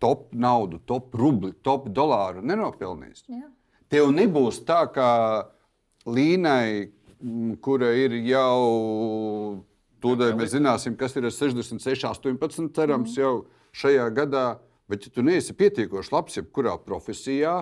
[0.00, 3.24] top naudu, top rubli, top dolāru nenopelnīsi.
[3.28, 3.48] Jā.
[3.88, 5.46] Tev nebūs tā, kā
[6.06, 6.90] Līnai,
[7.64, 9.64] kura ir jau.
[10.04, 14.46] Tūdaļ mēs zināsim, kas ir ar 66, 18, cerams, jau šajā gadā.
[14.88, 17.54] Bet, ja tu neesi pietiekoši labs jebkurā profesijā,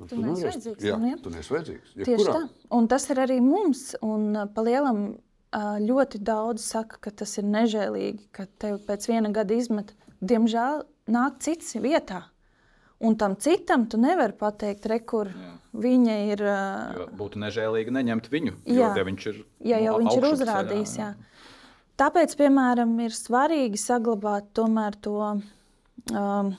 [0.00, 1.18] nu, Tu neesi nevarēsi- vajadzīgs, Jā, jā.
[1.22, 1.92] tu neesi vajadzīgs.
[1.94, 2.32] Tieši jebkurā.
[2.34, 2.48] tā.
[2.74, 3.94] Un tas ir arī mums.
[4.02, 5.04] Un pa lielam
[5.52, 9.94] uh, ļoti daudz saka, ka tas ir nežēlīgi, ka tev pēc viena gada izmet.
[10.20, 10.82] Diemžēl
[11.14, 12.24] nāk cits vietā.
[13.02, 15.26] Un tam citam tu nevari pateikt, re, kur
[15.74, 16.42] viņa ir.
[16.42, 18.52] Uh, Jo būtu nežēlīgi neņemt viņu.
[18.66, 18.96] Jo, Jā.
[18.98, 20.92] ja viņš ir, ja jau nu, viņš ir uzrādījis.
[20.98, 21.14] ceļā, Jā.
[22.00, 24.48] Tāpēc, piemēram, ir svarīgi saglabāt
[25.04, 26.54] to um,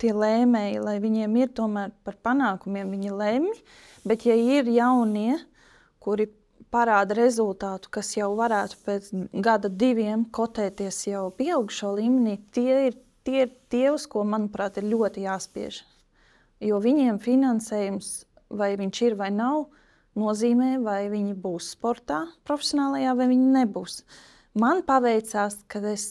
[0.00, 3.54] tie lēmēji, lai viņiem ir tomēr par panākumiem viņi lemj.
[4.06, 5.38] Bet, ja ir jaunie,
[6.02, 6.28] kuri
[6.74, 9.10] parāda rezultātu, kas jau varētu pēc
[9.42, 14.88] gada, diviem kotēties jau pieaugušo līmenī, tie ir tie, ir tie uz ko, manuprāt, ir
[14.92, 15.82] ļoti jāspiež.
[16.64, 18.12] Jo viņiem finansējums,
[18.48, 19.66] vai viņš ir vai nav,
[20.18, 24.00] nozīmē, vai viņi būs sportā, profesionālajā, vai viņi nebūs.
[24.56, 26.06] Man paveicās, ka es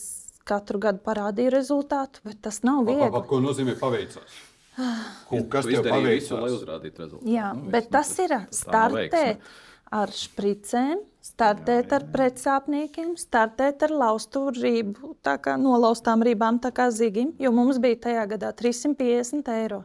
[0.46, 3.12] katru gadu parādīju rezultātu, bet tas nav Pa, pa, viegli.
[3.16, 4.36] pa, ko nozīmē paveicās?
[4.76, 6.58] Ko, kas tev izdarīji visu, lai paveicās?
[6.60, 7.30] uzrādītu rezultātu.
[7.32, 9.54] Jā, Nu, bet tas nu, ir startēt veiksme.
[9.96, 16.90] ar spricēm, startēt ar pretsāpniekiem, startēt ar laustu rību, tā kā nolaustām rībām, tā kā
[16.94, 19.84] zigim, jo mums bija tajā gadā 350 eiro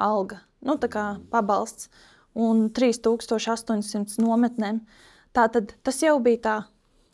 [0.00, 1.04] alga, nu tā kā
[1.34, 1.90] pabalsts,
[2.34, 4.82] un 3800 nometnēm.
[5.36, 6.58] Tātad tas jau bija tā.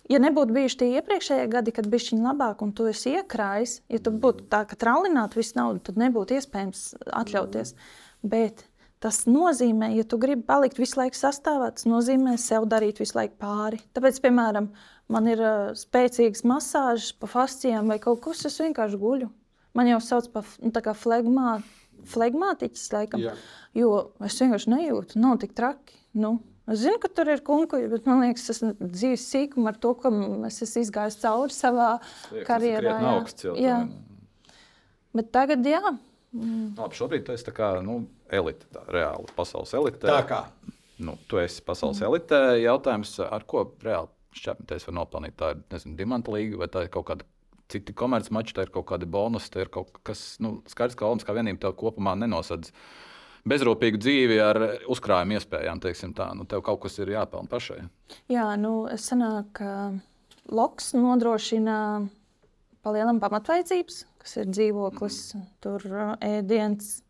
[0.06, 3.98] Ja nebūtu bijuši tie iepriekšējie gadi, kad bija šī labāk, un tu esi iekrājis, ja
[3.98, 7.74] tu būtu tā, ka trālinātu visu naudu, tad nebūtu iespējams atļauties.
[8.22, 8.62] Bet
[9.02, 13.34] tas nozīmē, ja tu gribi palikt visu laiku sastāvā, tas nozīmē sev darīt visu laiku
[13.42, 13.80] pāri.
[13.98, 14.70] Tāpēc, piemēram,
[15.12, 19.32] man ir uh, spēcīgas masāžas pa fascijām vai kaut kas, es vienkārši guļu.
[19.76, 21.58] Man jau sauc par nu, tā kā flegmā,
[22.10, 23.36] flegmātiķis, laikam, Jā.
[23.76, 23.92] jo
[24.26, 25.98] es vienkārši nejūtu, nav tik traki.
[26.16, 29.76] Nu, Es zinu, ka tur ir kunkuļi, bet man liekas, tas ir dzīves sīkums ar
[29.78, 30.10] to, ka
[30.48, 32.96] es esmu izgājis cauri savā Liekas, karjerā.
[32.96, 33.46] Tas ir augsts.
[33.62, 33.76] Jā.
[35.14, 35.94] Bet tagad, jā,
[36.36, 38.00] Labi, šobrīd tu esi tā kā nu,
[38.34, 40.02] elite, tā reāli pasaules elite.
[40.04, 40.42] Tā kā.
[40.98, 42.38] Nu, tu esi pasaules elite.
[42.60, 45.36] Jautājums, ar ko reāli šķērsties var nopelnīt?
[45.38, 47.28] Tā ir nezinu, dimanta līga vai tā ir kaut kāda
[47.72, 51.34] citi komercmači, tā ir kaut kādi bonusi, tā ir kaut kas nu, skaidrs, ka Olimpiskā
[51.36, 52.72] vienība tev kopumā nenosadz
[53.46, 54.60] bezrūpīgu dzīvi ar
[54.90, 55.80] uzkrājumu iespējām.
[55.82, 56.32] teiksim Tā.
[56.38, 57.80] Nu, tev kaut kas ir jāpelnā pašai.
[58.32, 59.72] jā nu, es sanāku, ka
[60.54, 61.76] Loks nodrošina
[62.86, 65.20] palielam pamatvajadzības, kas ir dzīvoklis,
[65.62, 67.00] tur ā, ēdiens,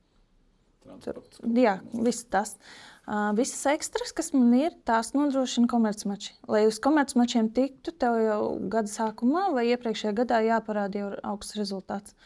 [0.87, 1.41] Transports.
[1.59, 2.53] Jā, viss tas.
[2.55, 6.35] Uh, visas ekstras, kas man ir, tās nodrošina komercmači.
[6.51, 8.41] Lai uz komercmačiem tiktu, tev jau
[8.73, 12.17] gada sākumā vai iepriekšējā gadā jāparāda jau augsts rezultāts.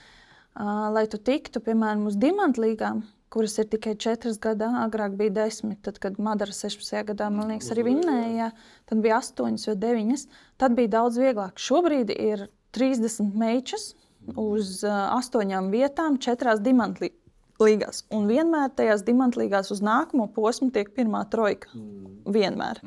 [0.57, 6.01] Lai tu tiktu, piemēram, uz dimantlīgām, kuras ir tikai četras gadā, agrāk bija desmit, tad,
[6.03, 7.05] kad Madara 16.
[7.13, 8.51] gadā, man liekas, arī vinnēja,
[8.91, 10.27] tad bija astoņas vai deviņas.
[10.59, 11.61] Tad bija daudz vieglāk.
[11.61, 13.93] Šobrīd ir 30 mečus
[14.35, 17.20] uz uh, astoņām vietām, četrās dimantlīgās
[17.63, 18.05] līgās.
[18.15, 21.71] Un vienmēr tajās dimantlīgās uz nākamo posmu tiek pirmā trojka.
[22.31, 22.81] Vienmēr.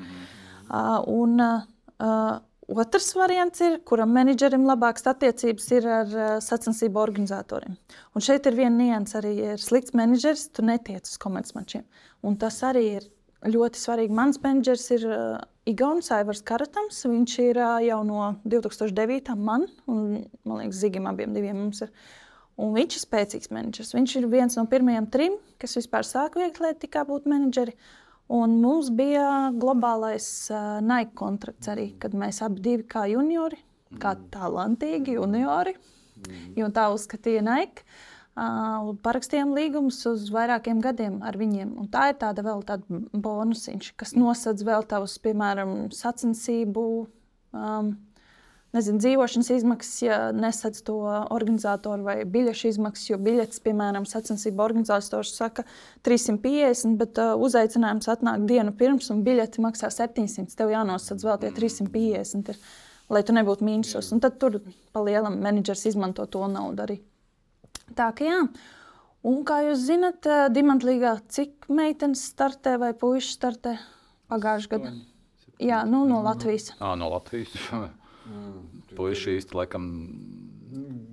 [0.74, 7.76] Uh, un uh, otrs variants ir, kuram menedžerim labākas attiecības ir ar uh, sacensību organizatoriem.
[8.16, 11.86] Un šeit ir viena nianses, arī ja ir slikts menedžers, tu netiec uz komercmačiem.
[12.24, 13.10] Un tas arī ir
[13.52, 14.16] ļoti svarīgi.
[14.16, 17.04] Mans menedžers ir uh, Igaunis Aivars Karatams.
[17.08, 19.36] Viņš ir uh, jau no 2009.
[19.38, 21.92] man, un man liekas, Zigim abiem diviem mums ir.
[22.62, 23.96] Un viņš ir spēcīgs menedžers.
[23.98, 27.74] Viņš ir viens no pirmajiem trim, kas vispār sāka vieglatlētikā būt menedžeri.
[28.34, 33.58] Un mums bija globālais uh, Nike kontrakts arī, kad mēs abi divi kā juniori,
[34.02, 35.76] kā talantīgi juniori,
[36.58, 37.84] jo tā uzskatīja Nike.
[37.84, 41.76] Uh, parakstījām līgumus uz vairākiem gadiem ar viņiem.
[41.78, 46.86] Un tā ir tāda vēl tāda bonusiņš, kas nosedz vēl tavus, piemēram, sacensību
[47.54, 47.94] um,
[48.74, 50.98] nezinu, dzīvošanas izmaksas, ja nesadz to
[51.34, 55.66] organizatoru vai biļešu izmaksas, jo biļetes, piemēram, sacensību organizators saka
[56.08, 60.58] 350, bet uh, uzaicinājums atnāk dienu pirms, un biļete maksā 700.
[60.58, 62.62] Tev jānosadz vēl tie 350, ir,
[63.14, 64.12] lai tu nebūtu mīnusos.
[64.16, 64.60] Un tad tur
[64.94, 67.00] pa lielam menedžers izmanto to naudu arī.
[67.94, 68.44] Tā kā jā.
[69.24, 73.78] Un, kā jūs zināt, uh, Dimantlīgā cik meitenes startē vai puikas startē
[74.34, 74.96] pagājušajā gadā?
[75.64, 76.74] Jā, nu, no Latvijas.
[76.82, 77.54] À, no Latvijas.
[78.96, 79.88] Puisši īsti laikam.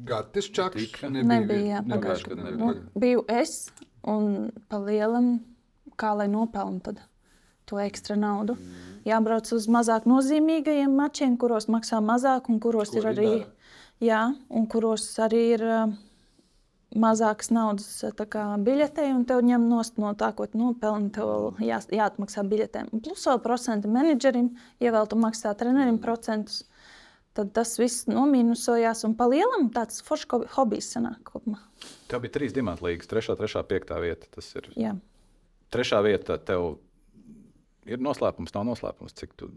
[0.09, 0.79] Gatis Čakš.
[0.87, 1.09] Tika.
[1.13, 2.51] Nebija, Nebija, pagājušajā kad gadā.
[2.51, 2.67] nebija.
[2.67, 3.71] Nu, biju es
[4.09, 5.33] un pa lielam,
[6.01, 7.03] kā lai nopelnu tad
[7.69, 8.57] to ekstra naudu.
[9.07, 13.51] Jābrauc uz mazāk nozīmīgajiem mačiem, kuros maksā mazāk un kuros Ko ir arī dara.
[14.01, 15.93] jā, un kuros arī ir uh,
[16.97, 22.91] mazākas naudas kā biļetei, un tev ņem no tā, ko nopelni, tev jā, jāatmaksā biļetēm.
[23.05, 24.51] Plus vēl procenti menedžerim,
[24.81, 26.65] ja vēl tu maksā trenerim procentus,
[27.41, 31.59] tad tas viss nomīnusojās, un pa lielam tāds foršs ko- hobijs sanāk kopumā.
[32.13, 34.29] Tev bija trīs dimanta līnijas, trešā, trešā, piektā vieta.
[34.37, 34.95] Tas ir Jā.
[35.75, 36.37] trešā vieta.
[36.39, 36.79] Tev
[37.91, 39.15] ir noslēpums, nav noslēpums.
[39.17, 39.49] Cik tu,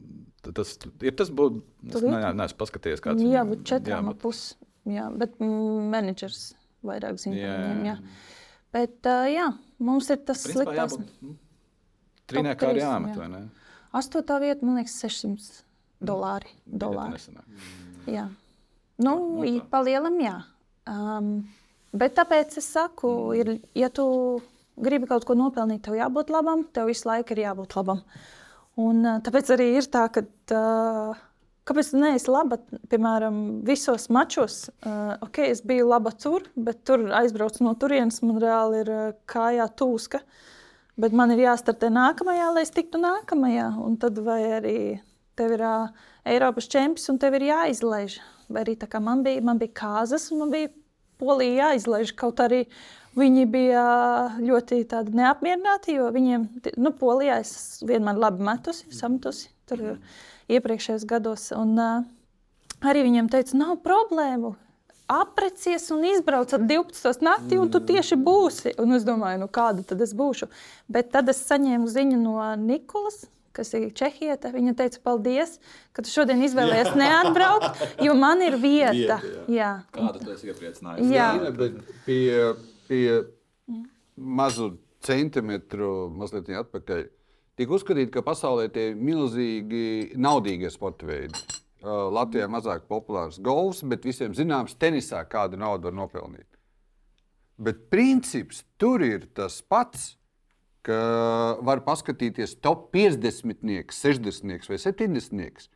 [0.56, 1.62] tas ir tas būtu.
[1.92, 4.56] Es neesmu paskatījies, kāds Jā, bet četrām ar pusi.
[4.90, 6.54] Jā, bet menedžers
[6.84, 7.84] vairāk zina par viņiem.
[7.88, 7.98] jā.
[8.74, 9.46] Bet, uh, jā,
[9.80, 11.36] mums ir tas jābūt, nu,
[12.28, 13.20] Trīniekā arī trīs, jāmet, jā.
[13.22, 13.42] vai ne?
[13.94, 15.63] Astotā vieta, man liekas, 600
[16.06, 16.54] dolāri.
[16.66, 17.18] Dolāri.
[17.18, 17.68] nesanāk.
[18.12, 18.28] Jā.
[19.02, 19.68] Nu, Nu, nu tā.
[19.72, 20.38] pa lielam, jā.
[20.88, 21.48] Um,
[21.96, 24.06] bet tāpēc es saku, ir, ja tu
[24.78, 28.04] gribi kaut ko nopelnīt, tev jābūt labam, tev visu laiku ir jābūt labam.
[28.80, 30.26] Un, tāpēc arī ir tā, ka.
[30.54, 31.30] Uh,
[31.64, 32.58] Kāpēc tu neesi laba?
[32.92, 38.42] Piemēram, visos mačos, uh, ok, es biju laba tur, bet tur aizbraucu no turienes, man
[38.44, 40.20] reāli ir uh, kājā tūska.
[41.00, 43.70] Bet man ir jāstartē nākamajā, lai es tiktu nākamajā.
[43.80, 44.76] Un tad vai arī
[45.40, 45.92] tev ir uh,
[46.26, 48.20] Eiropas čempions un tev ir jāizlaiž.
[48.54, 50.70] Vai arī man bija, man bija kāzas un man bija
[51.20, 52.16] polija jāizlaiž.
[52.16, 52.66] Kaut arī
[53.18, 53.86] viņi bija
[54.40, 59.98] ļoti neapmierināti, jo viņiem, nu, polijā es vienmēr labi metusi, sametusi tur
[60.52, 61.52] iepriekšējos gados.
[61.56, 62.04] Un uh,
[62.84, 64.56] arī viņiem teica, nav problēmu.
[65.14, 67.26] Aprecies un izbrauc ar 12.
[67.26, 68.74] naktī, un tu tieši būsi.
[68.82, 70.48] Un es domāju, nu kāda tad es būšu.
[70.92, 73.26] Bet tad es saņēmu ziņu no Nikolas,
[73.56, 74.52] kas ir Čehieta.
[74.54, 75.58] Viņa teica, paldies,
[75.94, 79.20] ka tu šodien izvēlējies neatbraukt, jo man ir vieta.
[79.20, 79.20] Vieta,
[79.52, 79.72] jā.
[79.96, 81.10] Kāda tu esi iepriecinājusi?
[81.14, 81.32] Jā.
[81.40, 82.54] Nē, bet pie,
[82.90, 83.06] pie
[84.16, 84.74] mazu
[85.04, 87.06] centimetru mazliet atpakaļ.
[87.60, 91.38] Tika uzskatīts, ka pasaulē tie ir milzīgi naudīgie sporta veidi.
[91.84, 96.48] Uh, Latvijā mazāk populārs golfs, bet visiem zināms, tenisā kādu naudu var nopelnīt.
[97.62, 100.14] Bet princips tur ir tas pats.
[100.84, 101.00] Ka
[101.64, 105.70] var paskatīties top 50, 60 vai 70,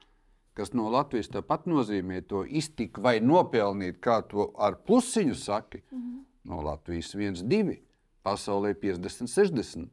[0.57, 5.83] kas no Latvijas tāpat nozīmē to iztikt vai nopelnīt, kā to ar plusiņu saki.
[5.91, 6.23] Mm -hmm.
[6.43, 7.77] No Latvijas 1, 2,
[8.23, 9.87] pasaulē 50, 60.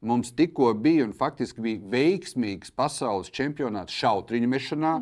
[0.00, 4.92] Mums tikko bija un faktiski bija veiksmīgs pasaules čempionāts šautriņu mešanā,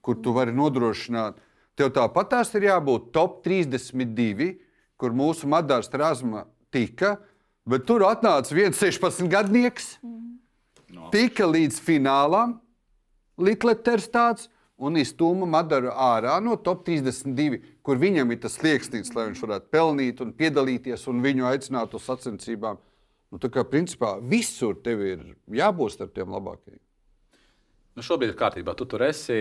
[0.00, 1.40] kur tu vari nodrošināt.
[1.76, 4.54] Tev tāpat tās ir jābūt top 32,
[4.96, 7.16] kur mūsu Madārs Trasma tika.
[7.66, 11.08] Bet tur atnāca viens 16 gadnieks, mm.
[11.14, 12.60] tika līdz finālam,
[13.36, 14.46] Likleters tāds
[14.80, 19.72] un iztūma Madaru ārā no top 32, kur viņam ir tas slieksnis, lai viņš varētu
[19.72, 22.80] pelnīt un piedalīties un viņu aicināt uz sacensībām.
[23.32, 26.80] Nu, tā kā principā visur tev ir jābūt ar tiem labākajiem.
[27.96, 28.76] Nu, šobrīd ir kārtībā.
[28.76, 29.38] Tu tur esi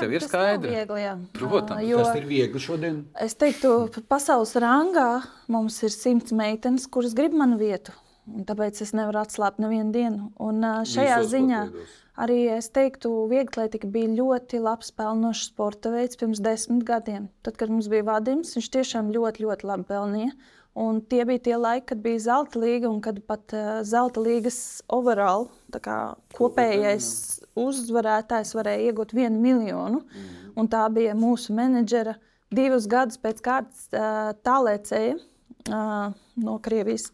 [0.00, 0.72] Tev ir skaidrs.
[0.72, 1.12] Viegli, jā.
[1.36, 2.98] Protams, jo, tas ir viegli šodien.
[3.22, 3.74] Es teiktu,
[4.10, 5.22] pasaules rangā
[5.52, 7.94] mums ir simts meitenes, kuras grib manu vietu.
[8.26, 10.32] Tāpēc es nevaru atslābt nevienu dienu.
[10.42, 11.94] Un šajā Visos ziņā patveidos.
[12.26, 17.28] arī es teiktu, vieglatlētika bija ļoti labs pelnošs sporta veids pirms desmit gadiem.
[17.46, 20.32] Tad, kad mums bija vadims, viņš tiešām ļoti, ļoti labi pelnīja.
[20.76, 24.82] Un tie bija tie laiki, kad bija zelta līga un kad pat uh, zelta līgas
[24.92, 27.08] overall kā, kopējais
[27.56, 30.02] uzvarētājs varēja iegūt vienu miljonu.
[30.04, 30.50] Mm.
[30.60, 32.18] Un tā bija mūsu menedžera
[32.52, 36.12] divus gadus pēc kārtas uh, tālēcēja uh,
[36.44, 37.08] no Krievijas.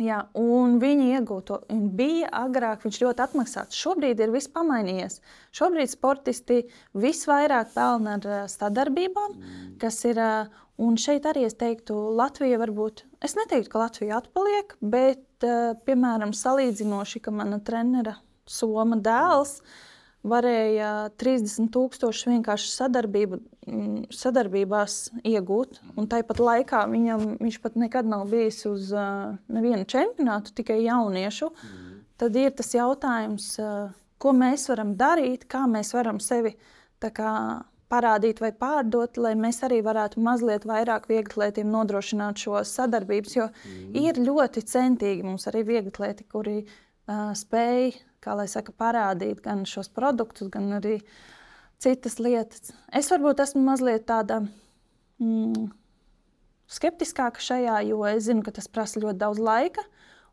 [0.00, 1.58] Jā, un viņi iegūto
[1.92, 3.76] bija agrāk, viņš ļoti atmaksāts.
[3.76, 5.18] Šobrīd ir viss pamainījies.
[5.52, 6.62] Šobrīd sportisti
[6.96, 9.66] visvairāk pelna ar sadarbībām, mm.
[9.82, 10.22] kas ir
[10.80, 16.32] Un šeit arī es teiktu, Latvija varbūt, es neteiktu, ka Latvija atpaliek, bet, uh, piemēram,
[16.36, 18.16] salīdzinoši, ka mana trenera
[18.48, 19.60] Soma dēls
[20.26, 24.96] varēja 30 tūkstošus vienkārši sadarbību, mm, sadarbībās
[25.26, 25.80] iegūt.
[25.98, 31.50] Un tāpat laikā viņam, viņš pat nekad nav bijis uz uh, nevienu čempionātu, tikai jauniešu.
[31.50, 31.98] Mm.
[32.22, 33.90] Tad ir tas jautājums, uh,
[34.22, 36.54] ko mēs varam darīt, kā mēs varam sevi
[37.02, 37.32] kā,
[37.92, 43.36] parādīt vai pārdot, lai mēs arī varētu mazliet vairāk vieglatlētiem nodrošināt šo sadarbības.
[43.36, 43.92] Jo mm.
[44.00, 47.92] ir ļoti centīgi mums arī vieglatlēti, kuri uh, spēj,
[48.24, 50.98] kā lai saka, parādīt gan šos produktus, gan arī
[51.82, 52.72] citas lietas.
[52.94, 54.42] Es varbūt esmu mazliet tāda.
[55.22, 55.68] Mm,
[56.72, 59.84] skeptiskāka šajā, jo es zinu, ka tas prasa ļoti daudz laika.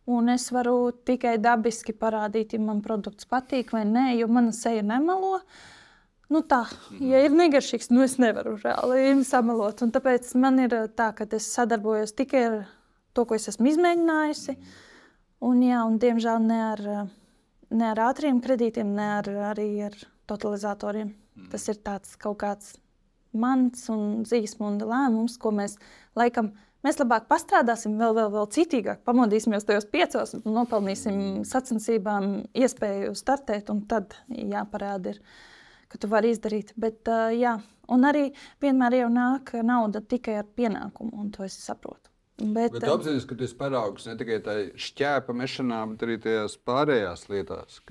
[0.10, 4.82] Un es varu tikai dabiski parādīt, ja man produkts patīk vai nē, jo mana seja
[4.86, 5.36] nemelo.
[5.38, 5.76] Uh,
[6.30, 6.59] Nu tā,
[7.01, 9.82] ja ir negaršīgs, nu es nevaru reāli samalot.
[9.82, 12.59] Un tāpēc man ir tā, ka es sadarbojos tikai ar
[13.17, 14.55] to, ko es esmu izmēģinājusi.
[15.49, 16.86] Un, jā, un diemžēl ne ar,
[17.73, 19.97] ne ar ātriem kredītiem, ne ar, arī ar
[20.30, 21.15] totalizatoriem.
[21.49, 22.75] Tas ir tāds kaut kāds
[23.34, 25.80] mans un zīmēs lēmums, ko mēs
[26.19, 26.53] laikam.
[26.86, 33.82] Mēs labāk pastrādāsim, vēl, vēl, vēl citīgāk, pamodīsimies tajos piecos, nopelnīsim sacensībām, iespēju startēt, un
[33.89, 35.11] tad jāparāda.
[35.11, 35.49] Ir
[35.89, 36.75] ka tu vari izdarīt.
[36.79, 37.57] Bet, uh, jā,
[37.89, 38.29] un arī
[38.61, 42.09] vienmēr jau nāk nauda tikai ar pienākumu, un to es saprotu.
[42.39, 47.25] Bet, bet apzināties, ka tas paraugs ne tikai tādā šķēpa mešanā, bet arī tajās pārējās
[47.31, 47.81] lietās.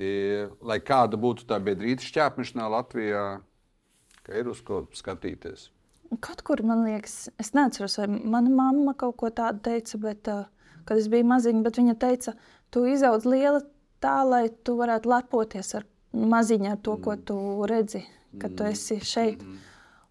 [0.00, 3.26] Tie, lai kāda būtu tā biedrīte šķēpmešanā Latvijā,
[4.26, 5.68] ka ir uz ko skatīties.
[6.24, 10.82] Kaut kur man liekas, es neatceros, vai mana mamma kaut ko tādu teica, bet, uh,
[10.88, 12.34] kad es biju maziņa, bet viņa teica,
[12.74, 13.62] tu izaudz liela
[14.02, 17.36] tā, lai tu varētu lepoties ar maziņa ar to, ko tu
[17.68, 18.04] redzi,
[18.40, 19.42] kad tu esi šeit.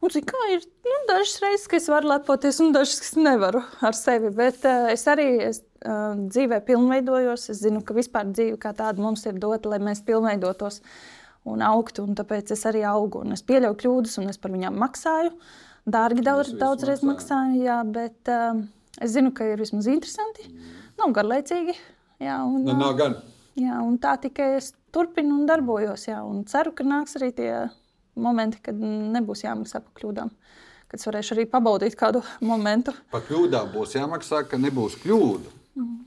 [0.02, 3.98] Un, kā ir nu, dažas reizes, ka es varu lepoties, un dažas, kas nevaru ar
[3.98, 4.32] sevi.
[4.34, 7.52] Bet uh, es arī es, uh, dzīvē pilnveidojos.
[7.54, 10.82] Es zinu, ka vispār dzīve kā tāda mums ir dota, lai mēs pilnveidotos
[11.46, 12.08] un augtu.
[12.08, 13.22] Un tāpēc es arī augu.
[13.22, 15.36] Un es pieļauju kļūdas, un es par viņām maksāju.
[15.92, 18.58] Dārgi daudz, daudz reizes maksāju, jā, bet uh,
[19.02, 20.50] es zinu, ka ir vismaz interesanti.
[20.98, 21.78] Nav garlaicīgi.
[22.22, 23.22] Jā, un, nu, nav gan.
[23.58, 26.08] Jā, un tā tikai es turpinu un darbojos.
[26.10, 27.52] Jā, un ceru, ka nāks arī tie
[28.20, 30.32] momenti, kad nebūs jāmaksā par kļūdām.
[30.92, 32.96] Kad es varēšu arī pabaudīt kādu momentu.
[33.14, 35.56] Par kļūdām būs jāmaksā, ka nebūs kļūdu.
[35.80, 35.98] Mm.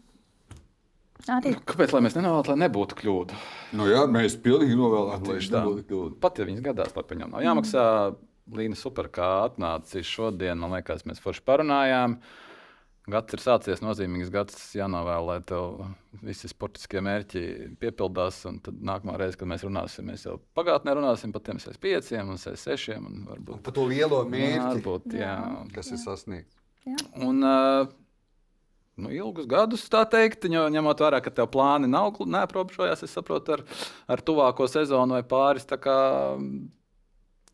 [1.33, 1.55] Arī.
[1.55, 3.37] Nu, kāpēc mēs nenovēlamies, lai nebūtu kļūdu?
[3.81, 6.17] Nu, jā, mēs pilnīgi novēlamies, lai nebūtu kļūdu.
[6.21, 8.31] Pat ja viņas gadās, lai par viņām nav jāmaksā, mm.
[8.53, 12.19] Līna super, kā atnācis šodien, man liekas, mēs forši parunājām.
[12.19, 12.54] Uh,
[13.05, 15.83] Gads ir sācies nozīmīgs gads, jānovēl, lai tev
[16.25, 17.43] visi sportiskie mērķi
[17.83, 18.39] piepildās.
[18.65, 22.95] Tad nākamā reize, kad mēs runāsim, mēs jau pagātnē runāsim par tiem 5, un 6.
[22.97, 25.99] Un varbūt, un par to lielo mērķi, varbūt, jā, jā, kas jā.
[25.99, 26.57] ir sasniegts.
[26.89, 26.97] Jā.
[27.29, 27.93] Un, uh,
[28.97, 33.67] nu, ilgus gadus, tā teikt, ņemot vērā, ka tev plāni nav neaprobežojās, es saprotu, ar,
[34.17, 35.69] ar tuvāko sezonu vai pāris.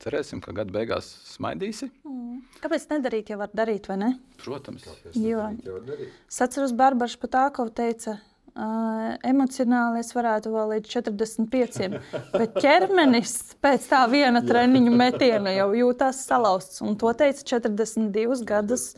[0.00, 1.90] Cerēsim, ka gada beigās smaidīsi.
[2.08, 2.40] Mm.
[2.62, 4.10] Kāpēc nedarīt, ja var darīt, vai ne?
[4.40, 4.86] Protams.
[5.12, 8.14] Jo es atceros, Barbara Špatākova teica,
[8.54, 11.98] uh, emocionāli es varētu vēl līdz 45,
[12.40, 16.80] bet ķermenis pēc tā viena treniņa metiena jau jūtās salauzts.
[16.80, 18.94] Un to teica 42 gadus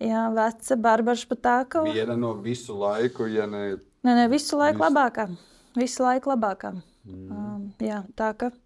[0.00, 1.92] jā, veca Barbara Špatākova.
[1.92, 3.66] Viena no visu laiku, ja ne.
[4.06, 5.28] Nē, ne, visu laiku labākā.
[5.76, 6.72] Visu laiku labākā.
[7.04, 7.26] Mm.
[7.28, 8.56] Um, jā, tā ka.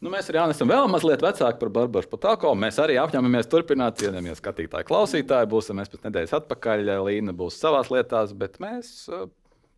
[0.00, 2.54] Nu, mēs arī esam vēl mazliet vecāki par Barbaru Patāko.
[2.56, 5.50] Mēs arī apņemamies turpināt, cienījamies skatītāji, klausītāji.
[5.52, 6.86] Būsim mēs pēc nedēļas atpakaļ.
[7.04, 9.28] Līna būs savās lietās, bet mēs uh,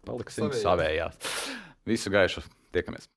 [0.06, 1.18] paliksim Savējās.
[1.18, 1.52] savējās.
[1.90, 2.46] Visu gaišu!
[2.72, 3.10] Tiekamies!